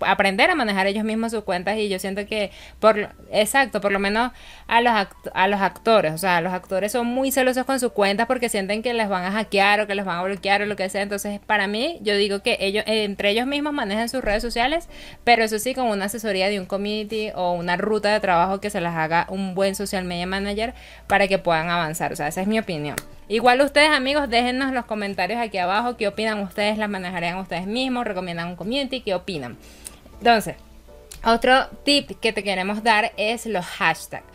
aprender 0.00 0.50
a 0.50 0.54
manejar 0.54 0.86
ellos 0.86 1.04
mismos 1.04 1.32
sus 1.32 1.44
cuentas 1.44 1.78
y 1.78 1.88
yo 1.88 1.98
siento 1.98 2.26
que 2.26 2.50
por 2.80 3.10
exacto, 3.30 3.80
por 3.80 3.92
lo 3.92 3.98
menos 3.98 4.32
a 4.66 4.80
los 4.80 4.92
a 5.34 5.48
los 5.48 5.60
actores, 5.60 6.12
o 6.12 6.18
sea, 6.18 6.40
los 6.40 6.52
actores 6.52 6.92
son 6.92 7.06
muy 7.06 7.30
celosos 7.30 7.64
con 7.64 7.80
sus 7.80 7.92
cuentas 7.92 8.26
porque 8.26 8.48
sienten 8.48 8.82
que 8.82 8.94
les 8.94 9.08
van 9.08 9.24
a 9.24 9.32
hackear 9.32 9.80
o 9.80 9.86
que 9.86 9.94
les 9.94 10.04
van 10.04 10.18
a 10.18 10.22
bloquear 10.22 10.62
o 10.62 10.66
lo 10.66 10.76
que 10.76 10.88
sea, 10.88 11.02
entonces 11.02 11.40
para 11.46 11.66
mí 11.66 11.98
yo 12.02 12.16
digo 12.16 12.40
que 12.40 12.56
ellos 12.60 12.84
entre 12.86 13.30
ellos 13.30 13.46
mismos 13.46 13.72
manejan 13.72 14.08
sus 14.08 14.22
redes 14.22 14.42
sociales, 14.42 14.88
pero 15.24 15.44
eso 15.44 15.58
sí 15.58 15.74
con 15.74 15.86
una 15.86 16.06
asesoría 16.06 16.48
de 16.48 16.60
un 16.60 16.66
community 16.66 17.30
o 17.34 17.52
una 17.52 17.76
ruta 17.76 18.12
de 18.12 18.20
trabajo 18.20 18.60
que 18.60 18.70
se 18.70 18.80
las 18.80 18.96
haga 18.96 19.26
un 19.28 19.54
buen 19.54 19.74
social 19.74 20.04
media 20.04 20.26
manager 20.26 20.74
para 21.06 21.28
que 21.28 21.38
puedan 21.38 21.70
avanzar, 21.70 22.12
o 22.12 22.16
sea, 22.16 22.28
esa 22.28 22.40
es 22.40 22.46
mi 22.46 22.58
opinión. 22.58 22.96
Igual 23.28 23.60
ustedes 23.62 23.90
amigos, 23.90 24.28
déjennos 24.28 24.72
los 24.72 24.84
comentarios 24.84 25.40
aquí 25.40 25.58
abajo, 25.58 25.96
qué 25.96 26.08
opinan 26.08 26.40
ustedes, 26.40 26.76
las 26.76 26.90
manejarían 26.90 27.38
ustedes 27.38 27.66
mismos, 27.66 28.04
recomiendan 28.04 28.48
un 28.48 28.56
community, 28.56 29.00
qué 29.00 29.14
opinan. 29.14 29.56
Entonces, 30.18 30.56
otro 31.24 31.68
tip 31.84 32.20
que 32.20 32.34
te 32.34 32.44
queremos 32.44 32.82
dar 32.82 33.12
es 33.16 33.46
los 33.46 33.64
hashtags. 33.64 34.26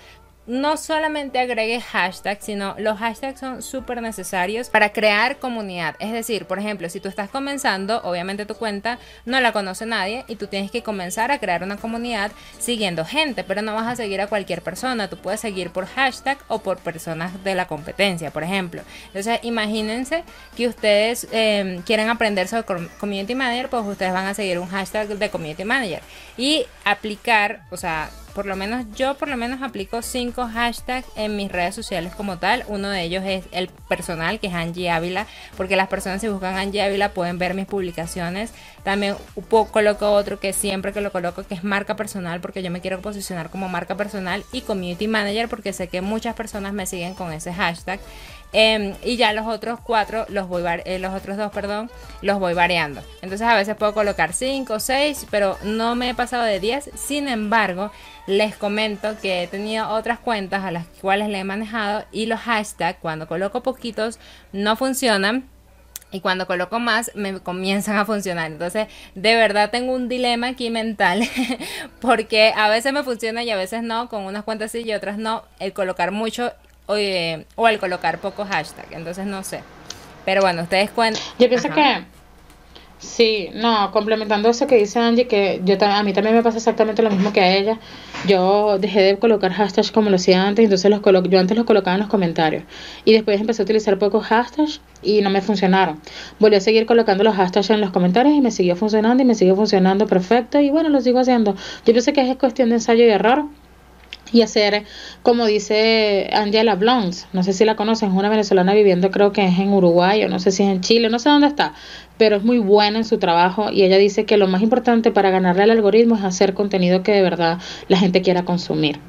No 0.49 0.77
solamente 0.77 1.37
agregues 1.37 1.83
hashtags, 1.83 2.43
sino 2.43 2.73
los 2.79 2.97
hashtags 2.97 3.39
son 3.39 3.61
súper 3.61 4.01
necesarios 4.01 4.69
para 4.69 4.91
crear 4.91 5.37
comunidad. 5.37 5.95
Es 5.99 6.11
decir, 6.11 6.45
por 6.45 6.57
ejemplo, 6.57 6.89
si 6.89 6.99
tú 6.99 7.07
estás 7.07 7.29
comenzando, 7.29 8.01
obviamente 8.03 8.47
tu 8.47 8.55
cuenta 8.55 8.97
no 9.25 9.39
la 9.41 9.51
conoce 9.51 9.85
nadie 9.85 10.25
y 10.27 10.37
tú 10.37 10.47
tienes 10.47 10.71
que 10.71 10.81
comenzar 10.81 11.31
a 11.31 11.37
crear 11.37 11.61
una 11.61 11.77
comunidad 11.77 12.31
siguiendo 12.57 13.05
gente, 13.05 13.43
pero 13.43 13.61
no 13.61 13.75
vas 13.75 13.85
a 13.85 13.95
seguir 13.95 14.21
a 14.21 14.27
cualquier 14.27 14.63
persona. 14.63 15.07
Tú 15.07 15.17
puedes 15.17 15.39
seguir 15.39 15.69
por 15.69 15.85
hashtag 15.85 16.39
o 16.47 16.59
por 16.59 16.79
personas 16.79 17.43
de 17.43 17.53
la 17.53 17.67
competencia, 17.67 18.31
por 18.31 18.41
ejemplo. 18.41 18.81
Entonces, 19.05 19.39
imagínense 19.43 20.23
que 20.57 20.67
ustedes 20.67 21.27
eh, 21.31 21.79
quieren 21.85 22.09
aprender 22.09 22.47
sobre 22.47 22.87
community 22.99 23.35
manager, 23.35 23.69
pues 23.69 23.85
ustedes 23.85 24.13
van 24.13 24.25
a 24.25 24.33
seguir 24.33 24.57
un 24.57 24.67
hashtag 24.67 25.09
de 25.09 25.29
community 25.29 25.63
manager 25.63 26.01
y 26.37 26.65
aplicar, 26.85 27.61
o 27.69 27.77
sea, 27.77 28.09
por 28.33 28.45
lo 28.45 28.55
menos 28.55 28.85
yo 28.95 29.15
por 29.15 29.27
lo 29.27 29.37
menos 29.37 29.61
aplico 29.61 30.01
cinco 30.01 30.47
hashtags 30.47 31.07
en 31.15 31.35
mis 31.35 31.51
redes 31.51 31.75
sociales 31.75 32.13
como 32.15 32.37
tal. 32.37 32.63
Uno 32.67 32.89
de 32.89 33.03
ellos 33.03 33.23
es 33.25 33.45
el 33.51 33.69
personal, 33.87 34.39
que 34.39 34.47
es 34.47 34.53
Angie 34.53 34.89
Ávila, 34.89 35.27
porque 35.57 35.75
las 35.75 35.87
personas 35.87 36.21
si 36.21 36.27
buscan 36.27 36.55
Angie 36.55 36.81
Ávila 36.81 37.13
pueden 37.13 37.37
ver 37.37 37.53
mis 37.53 37.65
publicaciones. 37.65 38.51
También 38.83 39.15
coloco 39.71 40.11
otro 40.11 40.39
que 40.39 40.53
siempre 40.53 40.93
que 40.93 41.01
lo 41.01 41.11
coloco 41.11 41.43
que 41.43 41.55
es 41.55 41.63
marca 41.63 41.95
personal, 41.95 42.41
porque 42.41 42.63
yo 42.63 42.71
me 42.71 42.81
quiero 42.81 43.01
posicionar 43.01 43.49
como 43.49 43.69
marca 43.69 43.95
personal 43.95 44.43
y 44.51 44.61
community 44.61 45.07
manager, 45.07 45.49
porque 45.49 45.73
sé 45.73 45.87
que 45.87 46.01
muchas 46.01 46.35
personas 46.35 46.73
me 46.73 46.85
siguen 46.85 47.13
con 47.13 47.33
ese 47.33 47.53
hashtag. 47.53 47.99
Em, 48.51 48.95
y 49.03 49.15
ya 49.15 49.31
los 49.33 49.45
otros 49.45 49.79
cuatro, 49.79 50.25
los 50.29 50.47
voy 50.47 50.63
eh, 50.85 50.97
los 50.97 51.13
otros 51.13 51.37
dos, 51.37 51.51
perdón, 51.51 51.91
los 52.21 52.39
voy 52.39 52.53
variando. 52.53 53.01
Entonces 53.21 53.47
a 53.47 53.55
veces 53.55 53.75
puedo 53.75 53.93
colocar 53.93 54.33
5 54.33 54.73
o 54.73 54.79
6, 54.79 55.27
pero 55.29 55.57
no 55.63 55.95
me 55.95 56.09
he 56.09 56.15
pasado 56.15 56.43
de 56.43 56.59
10. 56.59 56.89
Sin 56.95 57.27
embargo, 57.27 57.91
les 58.25 58.55
comento 58.55 59.15
que 59.21 59.43
he 59.43 59.47
tenido 59.47 59.89
otras 59.89 60.19
cuentas 60.19 60.63
a 60.65 60.71
las 60.71 60.85
cuales 60.99 61.29
le 61.29 61.39
he 61.39 61.43
manejado 61.43 62.05
y 62.11 62.25
los 62.25 62.39
hashtags 62.39 62.99
cuando 62.99 63.27
coloco 63.27 63.61
poquitos 63.61 64.19
no 64.51 64.75
funcionan. 64.75 65.47
Y 66.11 66.21
cuando 66.21 66.47
coloco 66.47 66.79
más, 66.79 67.11
me 67.13 67.39
comienzan 67.39 67.97
a 67.97 68.05
funcionar. 68.05 68.51
Entonces, 68.51 68.87
de 69.13 69.35
verdad 69.35 69.69
tengo 69.69 69.93
un 69.93 70.09
dilema 70.09 70.47
aquí 70.47 70.71
mental. 70.71 71.21
porque 72.01 72.51
a 72.55 72.67
veces 72.67 72.93
me 72.93 73.03
funciona 73.03 73.43
y 73.43 73.51
a 73.51 73.55
veces 73.55 73.83
no. 73.83 74.09
Con 74.09 74.23
unas 74.23 74.43
cuentas 74.43 74.71
sí 74.71 74.79
y 74.83 74.93
otras 74.93 75.19
no. 75.19 75.43
El 75.59 75.71
colocar 75.71 76.09
mucho 76.09 76.51
o, 76.89 77.67
el 77.67 77.79
colocar 77.79 78.19
pocos 78.19 78.47
hashtags. 78.47 78.91
Entonces 78.91 79.25
no 79.25 79.43
sé. 79.43 79.61
Pero 80.25 80.41
bueno, 80.41 80.63
ustedes 80.63 80.89
cuentan. 80.89 81.23
Yo 81.37 81.47
pienso 81.47 81.69
que 81.69 82.03
Sí, 82.99 83.49
no, 83.53 83.91
complementando 83.91 84.49
eso 84.49 84.67
que 84.67 84.75
dice 84.75 84.99
Angie, 84.99 85.25
que 85.25 85.61
yo 85.63 85.77
a 85.79 86.03
mí 86.03 86.11
también 86.11 86.35
me 86.35 86.43
pasa 86.43 86.57
exactamente 86.57 87.01
lo 87.01 87.09
mismo 87.09 87.31
que 87.31 87.39
a 87.39 87.55
ella. 87.55 87.79
Yo 88.27 88.77
dejé 88.77 89.01
de 89.01 89.17
colocar 89.17 89.53
hashtags 89.53 89.93
como 89.93 90.09
lo 90.09 90.17
hacía 90.17 90.45
antes, 90.45 90.65
entonces 90.65 90.91
los 90.91 90.99
colo 90.99 91.23
yo 91.23 91.39
antes 91.39 91.55
los 91.55 91.65
colocaba 91.65 91.95
en 91.95 92.01
los 92.01 92.09
comentarios. 92.09 92.63
Y 93.05 93.13
después 93.13 93.39
empecé 93.39 93.61
a 93.61 93.63
utilizar 93.63 93.97
pocos 93.97 94.25
hashtags 94.25 94.81
y 95.01 95.21
no 95.21 95.29
me 95.29 95.39
funcionaron. 95.39 96.01
Volví 96.39 96.57
a 96.57 96.59
seguir 96.59 96.85
colocando 96.85 97.23
los 97.23 97.35
hashtags 97.35 97.69
en 97.69 97.79
los 97.79 97.91
comentarios 97.91 98.35
y 98.35 98.41
me 98.41 98.51
siguió 98.51 98.75
funcionando 98.75 99.23
y 99.23 99.25
me 99.25 99.35
siguió 99.35 99.55
funcionando 99.55 100.05
perfecto. 100.05 100.59
Y 100.59 100.69
bueno, 100.69 100.89
lo 100.89 100.99
sigo 100.99 101.19
haciendo. 101.19 101.55
Yo 101.85 101.93
pienso 101.93 102.11
que 102.11 102.29
es 102.29 102.35
cuestión 102.35 102.67
de 102.67 102.75
ensayo 102.75 103.05
y 103.05 103.09
error 103.09 103.45
y 104.31 104.41
hacer, 104.41 104.83
como 105.23 105.45
dice 105.45 106.29
Angela 106.33 106.75
Blons, 106.75 107.27
no 107.33 107.43
sé 107.43 107.53
si 107.53 107.65
la 107.65 107.75
conocen, 107.75 108.09
es 108.09 108.15
una 108.15 108.29
venezolana 108.29 108.73
viviendo 108.73 109.11
creo 109.11 109.31
que 109.31 109.45
es 109.45 109.57
en 109.59 109.73
Uruguay 109.73 110.23
o 110.23 110.29
no 110.29 110.39
sé 110.39 110.51
si 110.51 110.63
es 110.63 110.69
en 110.69 110.81
Chile, 110.81 111.09
no 111.09 111.19
sé 111.19 111.29
dónde 111.29 111.47
está, 111.47 111.73
pero 112.17 112.35
es 112.35 112.43
muy 112.43 112.59
buena 112.59 112.99
en 112.99 113.05
su 113.05 113.17
trabajo 113.17 113.71
y 113.71 113.83
ella 113.83 113.97
dice 113.97 114.25
que 114.25 114.37
lo 114.37 114.47
más 114.47 114.61
importante 114.61 115.11
para 115.11 115.29
ganarle 115.29 115.63
al 115.63 115.71
algoritmo 115.71 116.15
es 116.15 116.23
hacer 116.23 116.53
contenido 116.53 117.03
que 117.03 117.11
de 117.11 117.21
verdad 117.21 117.59
la 117.87 117.97
gente 117.97 118.21
quiera 118.21 118.45
consumir. 118.45 118.99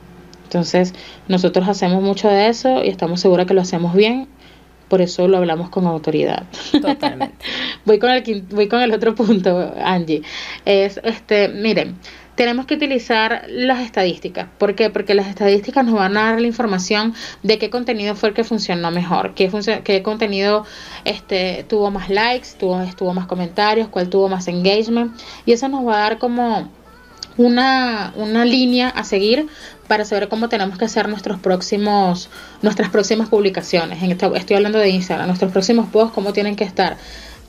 Entonces, 0.44 0.94
nosotros 1.28 1.68
hacemos 1.68 2.02
mucho 2.02 2.28
de 2.28 2.48
eso 2.48 2.82
y 2.84 2.88
estamos 2.88 3.20
seguras 3.20 3.46
que 3.46 3.54
lo 3.54 3.60
hacemos 3.60 3.94
bien, 3.94 4.26
por 4.90 5.00
eso 5.00 5.28
lo 5.28 5.36
hablamos 5.36 5.70
con 5.70 5.86
autoridad. 5.86 6.42
Totalmente. 6.82 7.36
voy 7.84 8.00
con 8.00 8.10
el 8.10 8.42
voy 8.50 8.66
con 8.66 8.82
el 8.82 8.92
otro 8.92 9.14
punto, 9.14 9.72
Angie. 9.82 10.22
Es 10.64 11.00
este, 11.04 11.48
miren, 11.48 11.96
tenemos 12.40 12.64
que 12.64 12.72
utilizar 12.72 13.44
las 13.50 13.80
estadísticas. 13.80 14.48
¿Por 14.56 14.74
qué? 14.74 14.88
Porque 14.88 15.12
las 15.12 15.26
estadísticas 15.26 15.84
nos 15.84 15.92
van 15.92 16.16
a 16.16 16.30
dar 16.30 16.40
la 16.40 16.46
información 16.46 17.12
de 17.42 17.58
qué 17.58 17.68
contenido 17.68 18.14
fue 18.14 18.30
el 18.30 18.34
que 18.34 18.44
funcionó 18.44 18.90
mejor, 18.90 19.34
qué, 19.34 19.50
qué 19.84 20.02
contenido 20.02 20.64
este, 21.04 21.66
tuvo 21.68 21.90
más 21.90 22.08
likes, 22.08 22.48
tuvo, 22.58 22.82
tuvo 22.96 23.12
más 23.12 23.26
comentarios, 23.26 23.88
cuál 23.88 24.08
tuvo 24.08 24.30
más 24.30 24.48
engagement. 24.48 25.20
Y 25.44 25.52
eso 25.52 25.68
nos 25.68 25.86
va 25.86 25.96
a 25.96 26.00
dar 26.00 26.18
como 26.18 26.70
una, 27.36 28.14
una 28.16 28.46
línea 28.46 28.88
a 28.88 29.04
seguir 29.04 29.46
para 29.86 30.06
saber 30.06 30.30
cómo 30.30 30.48
tenemos 30.48 30.78
que 30.78 30.86
hacer 30.86 31.10
nuestros 31.10 31.38
próximos, 31.40 32.30
nuestras 32.62 32.88
próximas 32.88 33.28
publicaciones. 33.28 34.02
En 34.02 34.12
estoy 34.12 34.56
hablando 34.56 34.78
de 34.78 34.88
Instagram, 34.88 35.26
nuestros 35.26 35.52
próximos 35.52 35.90
posts, 35.90 36.14
cómo 36.14 36.32
tienen 36.32 36.56
que 36.56 36.64
estar 36.64 36.96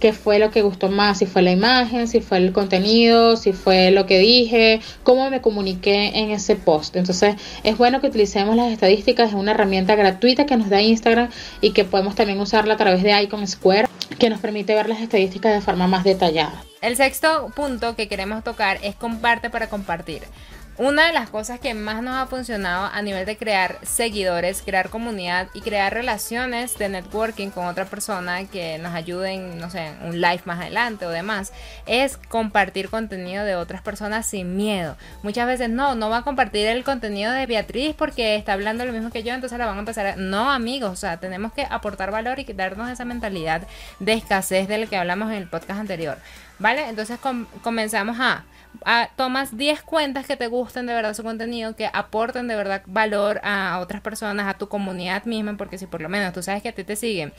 qué 0.02 0.12
fue 0.12 0.40
lo 0.40 0.50
que 0.50 0.64
gustó 0.64 0.90
más, 0.90 1.20
si 1.20 1.28
fue 1.28 1.44
la 1.44 1.52
imagen, 1.52 2.08
si 2.08 2.20
fue 2.20 2.40
el 2.40 2.52
contenido, 2.52 3.38
si 3.38 3.54
fue 3.54 3.92
lo 3.92 4.08
que 4.08 4.20
dije, 4.20 4.82
cómo 5.04 5.30
me 5.30 5.42
comuniqué 5.42 6.20
en 6.20 6.32
ese 6.32 6.56
post. 6.56 6.96
Entonces 6.98 7.36
es 7.64 7.78
bueno 7.78 8.02
que 8.02 8.08
utilicemos 8.08 8.56
las 8.56 8.72
estadísticas, 8.72 9.30
es 9.30 9.36
una 9.36 9.52
herramienta 9.52 9.96
gratuita 9.96 10.46
que 10.46 10.58
nos 10.58 10.70
da 10.70 10.82
Instagram 10.82 11.30
y 11.62 11.72
que 11.72 11.86
podemos 11.86 12.16
también 12.16 12.40
usarla 12.42 12.74
a 12.74 12.78
través 12.78 13.04
de 13.04 13.22
Icon 13.22 13.48
Square, 13.48 13.88
que 14.18 14.30
nos 14.30 14.42
permite 14.42 14.74
ver 14.74 14.90
las 14.90 15.00
estadísticas 15.00 15.54
de 15.54 15.62
forma 15.62 15.88
más 15.88 16.04
detallada. 16.04 16.66
El 16.82 16.96
sexto 16.96 17.52
punto 17.56 17.96
que 17.96 18.08
queremos 18.08 18.44
tocar 18.44 18.80
es 18.82 18.96
comparte 18.96 19.52
para 19.52 19.70
compartir. 19.70 20.24
Una 20.82 21.06
de 21.06 21.14
las 21.14 21.30
cosas 21.30 21.60
que 21.60 21.76
más 21.76 22.02
nos 22.02 22.16
ha 22.16 22.26
funcionado 22.26 22.90
a 22.92 23.04
nivel 23.04 23.24
de 23.28 23.38
crear 23.38 23.78
seguidores, 23.84 24.64
crear 24.64 24.90
comunidad 24.90 25.48
y 25.54 25.62
crear 25.62 25.94
relaciones 25.94 26.76
de 26.80 26.90
networking 26.90 27.52
con 27.52 27.68
otra 27.68 27.86
persona 27.86 28.46
que 28.46 28.80
nos 28.80 28.96
ayuden, 28.96 29.60
no 29.60 29.70
sé, 29.70 29.92
un 30.04 30.20
live 30.20 30.42
más 30.46 30.60
adelante 30.60 31.06
o 31.06 31.12
demás, 31.12 31.54
es 31.86 32.18
compartir 32.18 32.90
contenido 32.90 33.46
de 33.46 33.56
otras 33.56 33.84
personas 33.84 34.26
sin 34.26 34.58
miedo. 34.58 34.98
Muchas 35.22 35.46
veces 35.46 35.70
no, 35.70 35.94
no 35.94 36.10
va 36.10 36.18
a 36.18 36.24
compartir 36.24 36.66
el 36.66 36.84
contenido 36.84 37.32
de 37.32 37.46
Beatriz 37.46 37.94
porque 37.96 38.36
está 38.36 38.54
hablando 38.54 38.84
lo 38.84 38.92
mismo 38.92 39.12
que 39.12 39.22
yo, 39.22 39.36
entonces 39.36 39.60
la 39.60 39.68
van 39.68 39.76
a 39.76 39.82
empezar 39.82 40.08
a... 40.08 40.16
No, 40.16 40.52
amigos, 40.52 40.94
o 40.94 40.96
sea, 40.96 41.18
tenemos 41.18 41.54
que 41.54 41.68
aportar 41.70 42.10
valor 42.10 42.40
y 42.40 42.46
quitarnos 42.46 42.90
esa 42.90 43.06
mentalidad 43.06 43.68
de 44.00 44.14
escasez 44.14 44.68
del 44.68 44.90
que 44.90 44.98
hablamos 44.98 45.30
en 45.30 45.36
el 45.36 45.48
podcast 45.48 45.80
anterior. 45.80 46.18
¿Vale? 46.62 46.88
Entonces 46.88 47.20
comenzamos 47.64 48.18
a 48.20 48.44
tomas 49.16 49.58
10 49.58 49.82
cuentas 49.82 50.28
que 50.28 50.38
te 50.38 50.46
gusten 50.46 50.86
de 50.86 50.94
verdad 50.94 51.16
su 51.16 51.24
contenido, 51.24 51.76
que 51.76 51.90
aporten 51.92 52.48
de 52.48 52.56
verdad 52.56 52.84
valor 52.86 53.42
a 53.44 53.80
otras 53.80 54.00
personas, 54.00 54.48
a 54.48 54.58
tu 54.58 54.70
comunidad 54.70 55.26
misma, 55.26 55.58
porque 55.58 55.80
si 55.80 55.88
por 55.88 56.02
lo 56.02 56.08
menos 56.08 56.34
tú 56.34 56.44
sabes 56.44 56.62
que 56.62 56.70
a 56.70 56.76
ti 56.76 56.84
te 56.84 56.96
siguen 56.96 57.34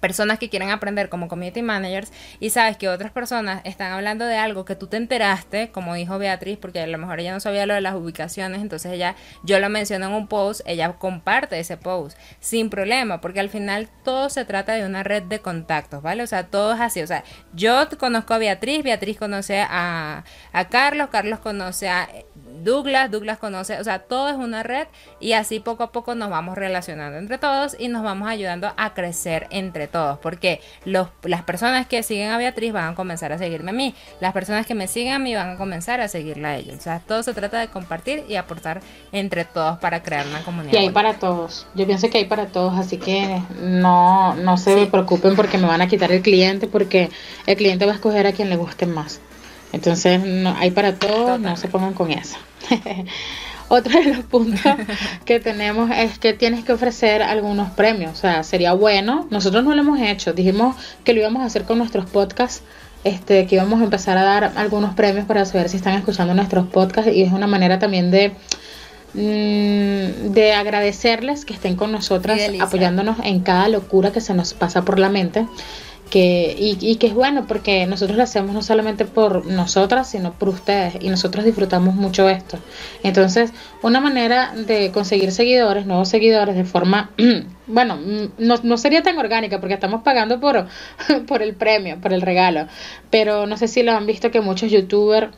personas 0.00 0.38
que 0.38 0.48
quieren 0.48 0.70
aprender 0.70 1.08
como 1.08 1.28
community 1.28 1.62
managers 1.62 2.12
y 2.40 2.50
sabes 2.50 2.76
que 2.76 2.88
otras 2.88 3.12
personas 3.12 3.60
están 3.64 3.92
hablando 3.92 4.26
de 4.26 4.36
algo 4.36 4.64
que 4.64 4.76
tú 4.76 4.86
te 4.86 4.96
enteraste, 4.96 5.70
como 5.70 5.94
dijo 5.94 6.18
Beatriz, 6.18 6.58
porque 6.58 6.80
a 6.80 6.86
lo 6.86 6.98
mejor 6.98 7.20
ella 7.20 7.32
no 7.32 7.40
sabía 7.40 7.66
lo 7.66 7.74
de 7.74 7.80
las 7.80 7.94
ubicaciones, 7.94 8.60
entonces 8.60 8.92
ella, 8.92 9.14
yo 9.42 9.58
lo 9.58 9.68
menciono 9.68 10.06
en 10.06 10.12
un 10.12 10.28
post, 10.28 10.60
ella 10.66 10.92
comparte 10.94 11.58
ese 11.58 11.76
post 11.76 12.18
sin 12.40 12.70
problema, 12.70 13.20
porque 13.20 13.40
al 13.40 13.48
final 13.48 13.88
todo 14.04 14.28
se 14.28 14.44
trata 14.44 14.74
de 14.74 14.84
una 14.84 15.02
red 15.02 15.22
de 15.24 15.40
contactos, 15.40 16.02
¿vale? 16.02 16.22
O 16.22 16.26
sea, 16.26 16.46
todo 16.46 16.74
es 16.74 16.80
así, 16.80 17.02
o 17.02 17.06
sea, 17.06 17.24
yo 17.52 17.88
conozco 17.98 18.34
a 18.34 18.38
Beatriz, 18.38 18.82
Beatriz 18.82 19.18
conoce 19.18 19.60
a, 19.60 20.24
a 20.52 20.68
Carlos, 20.68 21.08
Carlos 21.10 21.40
conoce 21.40 21.88
a 21.88 22.08
Douglas, 22.66 23.10
Douglas 23.10 23.38
conoce, 23.38 23.80
o 23.80 23.84
sea, 23.84 24.00
todo 24.00 24.28
es 24.28 24.34
una 24.34 24.64
red 24.64 24.88
y 25.20 25.32
así 25.32 25.60
poco 25.60 25.84
a 25.84 25.92
poco 25.92 26.16
nos 26.16 26.30
vamos 26.30 26.58
relacionando 26.58 27.16
entre 27.16 27.38
todos 27.38 27.76
y 27.78 27.86
nos 27.86 28.02
vamos 28.02 28.28
ayudando 28.28 28.72
a 28.76 28.92
crecer 28.92 29.46
entre 29.50 29.86
todos, 29.86 30.18
porque 30.18 30.60
los, 30.84 31.08
las 31.22 31.42
personas 31.42 31.86
que 31.86 32.02
siguen 32.02 32.30
a 32.30 32.38
Beatriz 32.38 32.72
van 32.72 32.92
a 32.92 32.94
comenzar 32.96 33.32
a 33.32 33.38
seguirme 33.38 33.70
a 33.70 33.74
mí, 33.74 33.94
las 34.20 34.32
personas 34.32 34.66
que 34.66 34.74
me 34.74 34.88
siguen 34.88 35.14
a 35.14 35.18
mí 35.20 35.34
van 35.34 35.50
a 35.50 35.56
comenzar 35.56 36.00
a 36.00 36.08
seguirla 36.08 36.48
a 36.48 36.56
ellos, 36.56 36.76
o 36.76 36.80
sea, 36.80 36.98
todo 36.98 37.22
se 37.22 37.32
trata 37.34 37.60
de 37.60 37.68
compartir 37.68 38.24
y 38.28 38.34
aportar 38.34 38.80
entre 39.12 39.44
todos 39.44 39.78
para 39.78 40.02
crear 40.02 40.26
una 40.26 40.42
comunidad. 40.42 40.74
Y 40.74 40.76
hay 40.76 40.90
para 40.90 41.14
todos, 41.14 41.68
yo 41.74 41.86
pienso 41.86 42.10
que 42.10 42.18
hay 42.18 42.24
para 42.24 42.46
todos, 42.46 42.76
así 42.78 42.98
que 42.98 43.40
no, 43.62 44.34
no 44.34 44.56
se 44.56 44.86
preocupen 44.86 45.36
porque 45.36 45.56
me 45.56 45.68
van 45.68 45.82
a 45.82 45.86
quitar 45.86 46.10
el 46.10 46.20
cliente, 46.20 46.66
porque 46.66 47.10
el 47.46 47.56
cliente 47.56 47.86
va 47.86 47.92
a 47.92 47.94
escoger 47.94 48.26
a 48.26 48.32
quien 48.32 48.50
le 48.50 48.56
guste 48.56 48.86
más. 48.86 49.20
Entonces, 49.72 50.22
no, 50.24 50.54
hay 50.56 50.70
para 50.70 50.94
todos, 50.94 51.40
no 51.40 51.56
se 51.56 51.68
pongan 51.68 51.94
con 51.94 52.10
eso. 52.10 52.36
Otro 53.68 53.98
de 53.98 54.14
los 54.14 54.24
puntos 54.24 54.60
que 55.24 55.40
tenemos 55.40 55.90
es 55.90 56.18
que 56.18 56.32
tienes 56.32 56.64
que 56.64 56.72
ofrecer 56.72 57.22
algunos 57.22 57.70
premios. 57.70 58.12
O 58.12 58.16
sea, 58.16 58.42
sería 58.44 58.72
bueno. 58.74 59.26
Nosotros 59.30 59.64
no 59.64 59.74
lo 59.74 59.80
hemos 59.80 60.00
hecho. 60.00 60.32
Dijimos 60.32 60.76
que 61.04 61.12
lo 61.12 61.20
íbamos 61.20 61.42
a 61.42 61.46
hacer 61.46 61.64
con 61.64 61.78
nuestros 61.78 62.08
podcasts. 62.08 62.62
Este, 63.04 63.46
que 63.46 63.54
íbamos 63.54 63.80
a 63.80 63.84
empezar 63.84 64.18
a 64.18 64.24
dar 64.24 64.52
algunos 64.56 64.94
premios 64.94 65.26
para 65.26 65.44
saber 65.44 65.68
si 65.68 65.76
están 65.76 65.94
escuchando 65.94 66.34
nuestros 66.34 66.66
podcasts. 66.68 67.12
Y 67.12 67.22
es 67.22 67.32
una 67.32 67.46
manera 67.46 67.78
también 67.78 68.10
de 68.10 68.32
mm, 69.14 70.32
de 70.32 70.52
agradecerles 70.54 71.44
que 71.44 71.54
estén 71.54 71.76
con 71.76 71.90
nosotras 71.90 72.40
apoyándonos 72.60 73.18
en 73.22 73.40
cada 73.40 73.68
locura 73.68 74.12
que 74.12 74.20
se 74.20 74.34
nos 74.34 74.54
pasa 74.54 74.82
por 74.82 74.98
la 74.98 75.08
mente 75.08 75.46
que, 76.10 76.54
y, 76.58 76.78
y, 76.80 76.96
que 76.96 77.08
es 77.08 77.14
bueno 77.14 77.46
porque 77.46 77.86
nosotros 77.86 78.16
lo 78.16 78.22
hacemos 78.22 78.54
no 78.54 78.62
solamente 78.62 79.04
por 79.04 79.46
nosotras, 79.46 80.08
sino 80.08 80.32
por 80.32 80.48
ustedes 80.48 80.94
y 81.00 81.08
nosotros 81.08 81.44
disfrutamos 81.44 81.94
mucho 81.94 82.28
esto. 82.28 82.58
Entonces, 83.02 83.52
una 83.82 84.00
manera 84.00 84.52
de 84.54 84.92
conseguir 84.92 85.32
seguidores, 85.32 85.86
nuevos 85.86 86.08
seguidores 86.08 86.54
de 86.54 86.64
forma, 86.64 87.10
bueno, 87.66 87.98
no, 88.38 88.54
no 88.62 88.78
sería 88.78 89.02
tan 89.02 89.18
orgánica 89.18 89.60
porque 89.60 89.74
estamos 89.74 90.02
pagando 90.02 90.40
por, 90.40 90.66
por 91.26 91.42
el 91.42 91.54
premio, 91.54 92.00
por 92.00 92.12
el 92.12 92.22
regalo, 92.22 92.66
pero 93.10 93.46
no 93.46 93.56
sé 93.56 93.68
si 93.68 93.82
lo 93.82 93.92
han 93.92 94.06
visto 94.06 94.30
que 94.30 94.40
muchos 94.40 94.70
youtubers 94.70 95.30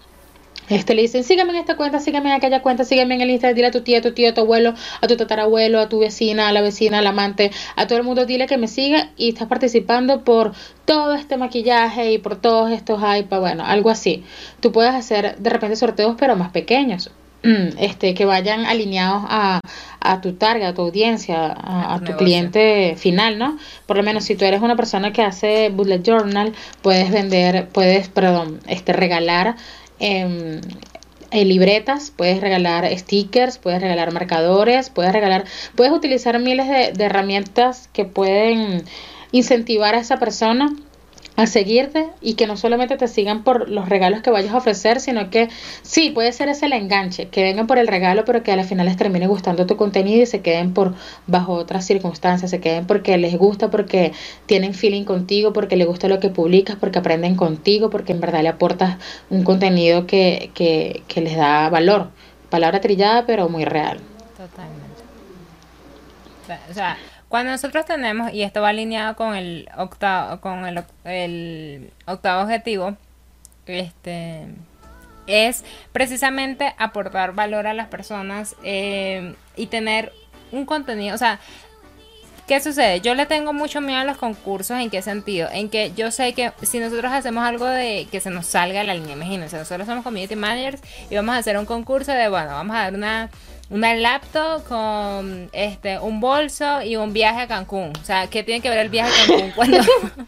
este, 0.68 0.94
le 0.94 1.02
dicen, 1.02 1.24
sígueme 1.24 1.50
en 1.50 1.56
esta 1.56 1.76
cuenta, 1.76 2.00
sígueme 2.00 2.30
en 2.30 2.36
aquella 2.36 2.62
cuenta, 2.62 2.84
sígueme 2.84 3.14
en 3.14 3.20
el 3.22 3.30
Instagram, 3.30 3.54
dile 3.54 3.68
a 3.68 3.70
tu 3.70 3.82
tía, 3.82 3.98
a 3.98 4.02
tu 4.02 4.12
tío, 4.12 4.30
a 4.30 4.34
tu 4.34 4.42
abuelo, 4.42 4.74
a 5.00 5.06
tu 5.06 5.16
tatarabuelo, 5.16 5.80
a 5.80 5.88
tu 5.88 5.98
vecina, 5.98 6.48
a 6.48 6.52
la 6.52 6.60
vecina, 6.60 6.98
al 6.98 7.06
amante, 7.06 7.50
a 7.76 7.86
todo 7.86 7.98
el 7.98 8.04
mundo, 8.04 8.26
dile 8.26 8.46
que 8.46 8.58
me 8.58 8.68
siga 8.68 9.10
y 9.16 9.30
estás 9.30 9.48
participando 9.48 10.24
por 10.24 10.52
todo 10.84 11.14
este 11.14 11.36
maquillaje 11.36 12.12
y 12.12 12.18
por 12.18 12.36
todos 12.36 12.70
estos 12.70 13.00
iPads, 13.00 13.40
bueno, 13.40 13.64
algo 13.64 13.90
así. 13.90 14.24
Tú 14.60 14.72
puedes 14.72 14.94
hacer 14.94 15.36
de 15.38 15.50
repente 15.50 15.76
sorteos, 15.76 16.16
pero 16.18 16.36
más 16.36 16.50
pequeños. 16.50 17.10
Este, 17.78 18.14
que 18.14 18.24
vayan 18.24 18.66
alineados 18.66 19.22
a, 19.28 19.60
a 20.00 20.20
tu 20.20 20.32
target, 20.34 20.66
a 20.66 20.74
tu 20.74 20.82
audiencia, 20.82 21.54
a, 21.56 22.00
tu 22.04 22.16
cliente 22.16 22.94
final, 22.96 23.38
¿no? 23.38 23.56
Por 23.86 23.96
lo 23.96 24.02
menos 24.02 24.24
si 24.24 24.34
tú 24.34 24.44
eres 24.44 24.60
una 24.60 24.74
persona 24.74 25.12
que 25.12 25.22
hace 25.22 25.70
bullet 25.70 26.02
journal, 26.02 26.52
puedes 26.82 27.10
vender, 27.12 27.68
puedes, 27.68 28.08
perdón, 28.08 28.58
este, 28.66 28.92
regalar 28.92 29.54
eh, 30.00 30.60
libretas, 31.32 32.12
puedes 32.14 32.40
regalar 32.40 32.88
stickers, 32.98 33.58
puedes 33.58 33.80
regalar 33.80 34.12
marcadores, 34.12 34.90
puedes 34.90 35.12
regalar, 35.12 35.44
puedes 35.74 35.92
utilizar 35.92 36.38
miles 36.38 36.66
de 36.96 37.04
herramientas 37.04 37.88
que 37.92 38.04
pueden 38.04 38.84
incentivar 39.32 39.94
a 39.94 39.98
esa 39.98 40.18
persona 40.18 40.74
a 41.38 41.46
seguirte 41.46 42.10
y 42.20 42.34
que 42.34 42.48
no 42.48 42.56
solamente 42.56 42.96
te 42.96 43.06
sigan 43.06 43.44
por 43.44 43.68
los 43.68 43.88
regalos 43.88 44.22
que 44.22 44.30
vayas 44.30 44.52
a 44.52 44.56
ofrecer, 44.56 44.98
sino 44.98 45.30
que 45.30 45.48
sí, 45.82 46.10
puede 46.10 46.32
ser 46.32 46.48
ese 46.48 46.66
el 46.66 46.72
enganche, 46.72 47.28
que 47.28 47.44
vengan 47.44 47.68
por 47.68 47.78
el 47.78 47.86
regalo, 47.86 48.24
pero 48.24 48.42
que 48.42 48.50
a 48.50 48.56
la 48.56 48.64
final 48.64 48.86
les 48.86 48.96
termine 48.96 49.28
gustando 49.28 49.64
tu 49.64 49.76
contenido 49.76 50.20
y 50.20 50.26
se 50.26 50.40
queden 50.40 50.74
por 50.74 50.96
bajo 51.28 51.52
otras 51.52 51.86
circunstancias, 51.86 52.50
se 52.50 52.60
queden 52.60 52.88
porque 52.88 53.16
les 53.18 53.38
gusta, 53.38 53.70
porque 53.70 54.10
tienen 54.46 54.74
feeling 54.74 55.04
contigo, 55.04 55.52
porque 55.52 55.76
les 55.76 55.86
gusta 55.86 56.08
lo 56.08 56.18
que 56.18 56.28
publicas, 56.28 56.74
porque 56.74 56.98
aprenden 56.98 57.36
contigo, 57.36 57.88
porque 57.88 58.10
en 58.10 58.20
verdad 58.20 58.42
le 58.42 58.48
aportas 58.48 58.96
un 59.30 59.44
contenido 59.44 60.08
que, 60.08 60.50
que, 60.54 61.04
que 61.06 61.20
les 61.20 61.36
da 61.36 61.68
valor. 61.68 62.10
Palabra 62.50 62.80
trillada, 62.80 63.26
pero 63.26 63.48
muy 63.48 63.64
real. 63.64 64.00
Totalmente. 64.36 64.88
O 66.68 66.74
sea, 66.74 66.96
cuando 67.28 67.52
nosotros 67.52 67.84
tenemos, 67.84 68.32
y 68.32 68.42
esto 68.42 68.62
va 68.62 68.70
alineado 68.70 69.16
con 69.16 69.34
el 69.34 69.68
octavo, 69.76 70.40
con 70.40 70.64
el, 71.04 71.92
octavo 72.06 72.42
objetivo, 72.42 72.96
este 73.66 74.46
es 75.26 75.62
precisamente 75.92 76.74
aportar 76.78 77.34
valor 77.34 77.66
a 77.66 77.74
las 77.74 77.88
personas 77.88 78.56
eh, 78.62 79.34
y 79.56 79.66
tener 79.66 80.12
un 80.52 80.64
contenido, 80.64 81.14
o 81.14 81.18
sea, 81.18 81.38
¿Qué 82.48 82.60
sucede? 82.60 83.02
Yo 83.02 83.14
le 83.14 83.26
tengo 83.26 83.52
mucho 83.52 83.82
miedo 83.82 84.00
a 84.00 84.04
los 84.04 84.16
concursos. 84.16 84.78
¿En 84.78 84.88
qué 84.88 85.02
sentido? 85.02 85.50
En 85.52 85.68
que 85.68 85.92
yo 85.94 86.10
sé 86.10 86.32
que 86.32 86.50
si 86.62 86.78
nosotros 86.78 87.12
hacemos 87.12 87.44
algo 87.44 87.66
de 87.66 88.08
que 88.10 88.20
se 88.20 88.30
nos 88.30 88.46
salga 88.46 88.82
la 88.84 88.94
línea, 88.94 89.12
imagínense, 89.12 89.58
nosotros 89.58 89.86
somos 89.86 90.02
community 90.02 90.34
managers 90.34 90.80
y 91.10 91.14
vamos 91.14 91.34
a 91.34 91.38
hacer 91.38 91.58
un 91.58 91.66
concurso 91.66 92.10
de, 92.10 92.30
bueno, 92.30 92.52
vamos 92.52 92.74
a 92.74 92.84
dar 92.84 92.94
una 92.94 93.28
una 93.70 93.94
laptop 93.94 94.64
con 94.64 95.50
este 95.52 95.98
un 95.98 96.20
bolso 96.20 96.82
y 96.82 96.96
un 96.96 97.12
viaje 97.12 97.42
a 97.42 97.48
Cancún. 97.48 97.92
O 98.00 98.04
sea, 98.04 98.26
¿qué 98.28 98.42
tiene 98.42 98.62
que 98.62 98.70
ver 98.70 98.78
el 98.78 98.88
viaje 98.88 99.10
a 99.10 99.26
Cancún 99.26 99.50
cuando, 99.50 99.78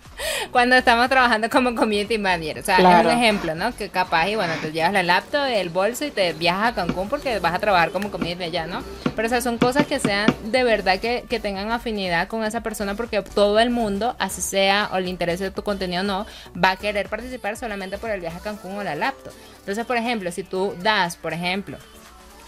cuando 0.52 0.76
estamos 0.76 1.09
trabajando 1.09 1.49
como 1.49 1.75
community 1.75 2.18
manager? 2.18 2.59
O 2.59 2.62
sea, 2.62 2.76
es 2.76 3.06
un 3.06 3.11
ejemplo, 3.11 3.54
¿no? 3.54 3.75
Que 3.75 3.88
capaz 3.88 4.28
y 4.28 4.37
bueno, 4.37 4.52
te 4.61 4.73
llevas 4.73 4.92
la 4.92 5.02
laptop, 5.02 5.47
el 5.47 5.70
bolso 5.70 6.04
y 6.04 6.11
te 6.11 6.35
viajas 6.35 6.73
a 6.73 6.75
Cancún 6.75 7.09
porque 7.09 7.38
vas 7.38 7.54
a 7.54 7.59
trabajar 7.59 7.90
como 7.92 8.11
community 8.11 8.44
allá, 8.44 8.66
¿no? 8.66 8.82
Pero 9.16 9.26
o 9.26 9.30
sea, 9.30 9.40
son 9.40 9.56
cosas 9.56 9.87
que 9.87 9.99
sean 9.99 10.26
de 10.44 10.62
verdad 10.62 10.99
que, 11.00 11.25
que 11.28 11.40
tengan 11.40 11.73
afinidad 11.73 12.28
con 12.28 12.44
esa 12.44 12.62
persona 12.62 12.94
porque 12.94 13.23
todo 13.23 13.58
el 13.58 13.71
mundo, 13.71 14.17
así 14.19 14.43
sea 14.43 14.91
o 14.93 14.99
le 14.99 15.08
interese 15.08 15.50
tu 15.50 15.62
contenido 15.62 16.02
o 16.02 16.04
no, 16.04 16.26
va 16.62 16.73
a 16.73 16.76
querer 16.76 17.08
participar 17.08 17.56
solamente 17.56 17.97
por 17.97 18.10
el 18.10 18.21
viaje 18.21 18.36
a 18.36 18.41
Cancún 18.41 18.76
o 18.76 18.84
la 18.84 18.95
laptop. 18.95 19.32
Entonces, 19.60 19.86
por 19.86 19.97
ejemplo, 19.97 20.30
si 20.30 20.43
tú 20.43 20.75
das, 20.82 21.17
por 21.17 21.32
ejemplo, 21.32 21.78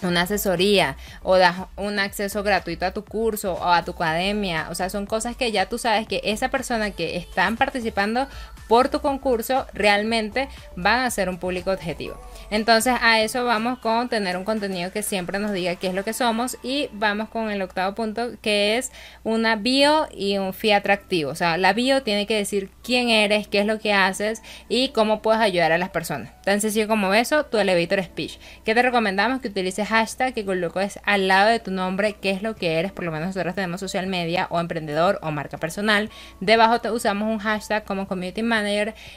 una 0.06 0.22
asesoría 0.22 0.96
o 1.22 1.36
das 1.36 1.56
un 1.76 1.98
acceso 1.98 2.42
gratuito 2.42 2.86
a 2.86 2.92
tu 2.92 3.04
curso 3.04 3.54
o 3.54 3.68
a 3.72 3.84
tu 3.84 3.92
academia. 3.92 4.68
O 4.70 4.74
sea, 4.74 4.90
son 4.90 5.06
cosas 5.06 5.36
que 5.36 5.52
ya 5.52 5.68
tú 5.68 5.78
sabes 5.78 6.06
que 6.06 6.20
esa 6.24 6.48
persona 6.48 6.90
que 6.90 7.16
están 7.16 7.56
participando 7.56 8.26
por 8.72 8.88
tu 8.88 9.02
concurso 9.02 9.66
realmente 9.74 10.48
van 10.76 11.00
a 11.00 11.10
ser 11.10 11.28
un 11.28 11.36
público 11.36 11.70
objetivo. 11.70 12.18
Entonces 12.50 12.94
a 13.02 13.20
eso 13.20 13.44
vamos 13.44 13.78
con 13.80 14.08
tener 14.08 14.34
un 14.38 14.44
contenido 14.44 14.90
que 14.90 15.02
siempre 15.02 15.38
nos 15.38 15.52
diga 15.52 15.74
qué 15.74 15.88
es 15.88 15.94
lo 15.94 16.04
que 16.04 16.14
somos 16.14 16.56
y 16.62 16.88
vamos 16.94 17.28
con 17.28 17.50
el 17.50 17.60
octavo 17.60 17.94
punto 17.94 18.30
que 18.40 18.78
es 18.78 18.90
una 19.24 19.56
bio 19.56 20.08
y 20.10 20.38
un 20.38 20.54
fi 20.54 20.72
atractivo. 20.72 21.30
O 21.30 21.34
sea, 21.34 21.58
la 21.58 21.74
bio 21.74 22.02
tiene 22.02 22.26
que 22.26 22.34
decir 22.34 22.70
quién 22.82 23.10
eres, 23.10 23.46
qué 23.46 23.58
es 23.58 23.66
lo 23.66 23.78
que 23.78 23.92
haces 23.92 24.40
y 24.70 24.88
cómo 24.88 25.20
puedes 25.20 25.42
ayudar 25.42 25.72
a 25.72 25.76
las 25.76 25.90
personas. 25.90 26.30
Tan 26.42 26.62
sencillo 26.62 26.88
como 26.88 27.12
eso, 27.12 27.44
tu 27.44 27.58
elevator 27.58 28.02
speech. 28.02 28.38
Que 28.64 28.74
te 28.74 28.80
recomendamos 28.80 29.42
que 29.42 29.48
utilices 29.48 29.88
hashtag, 29.88 30.32
que 30.32 30.46
coloques 30.46 30.98
al 31.04 31.28
lado 31.28 31.50
de 31.50 31.60
tu 31.60 31.70
nombre 31.70 32.14
qué 32.14 32.30
es 32.30 32.42
lo 32.42 32.56
que 32.56 32.78
eres. 32.78 32.90
Por 32.90 33.04
lo 33.04 33.12
menos 33.12 33.28
nosotros 33.28 33.54
tenemos 33.54 33.80
social 33.80 34.06
media 34.06 34.46
o 34.48 34.60
emprendedor 34.60 35.18
o 35.20 35.30
marca 35.30 35.58
personal. 35.58 36.08
Debajo 36.40 36.80
usamos 36.90 37.28
un 37.28 37.38
hashtag 37.38 37.84
como 37.84 38.08
community 38.08 38.42
manager 38.42 38.61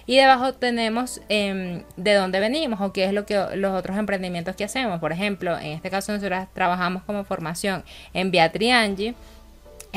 y 0.05 0.15
debajo 0.17 0.53
tenemos 0.53 1.21
em, 1.29 1.84
de 1.97 2.13
dónde 2.13 2.39
venimos 2.39 2.81
o 2.81 2.93
qué 2.93 3.05
es 3.05 3.13
lo 3.13 3.25
que 3.25 3.36
los 3.55 3.73
otros 3.73 3.97
emprendimientos 3.97 4.55
que 4.55 4.63
hacemos. 4.63 4.99
Por 4.99 5.12
ejemplo, 5.12 5.58
en 5.58 5.73
este 5.73 5.89
caso 5.89 6.12
nosotros 6.12 6.47
trabajamos 6.53 7.03
como 7.03 7.23
formación 7.23 7.84
en 8.13 8.31
Beatriangi. 8.31 9.15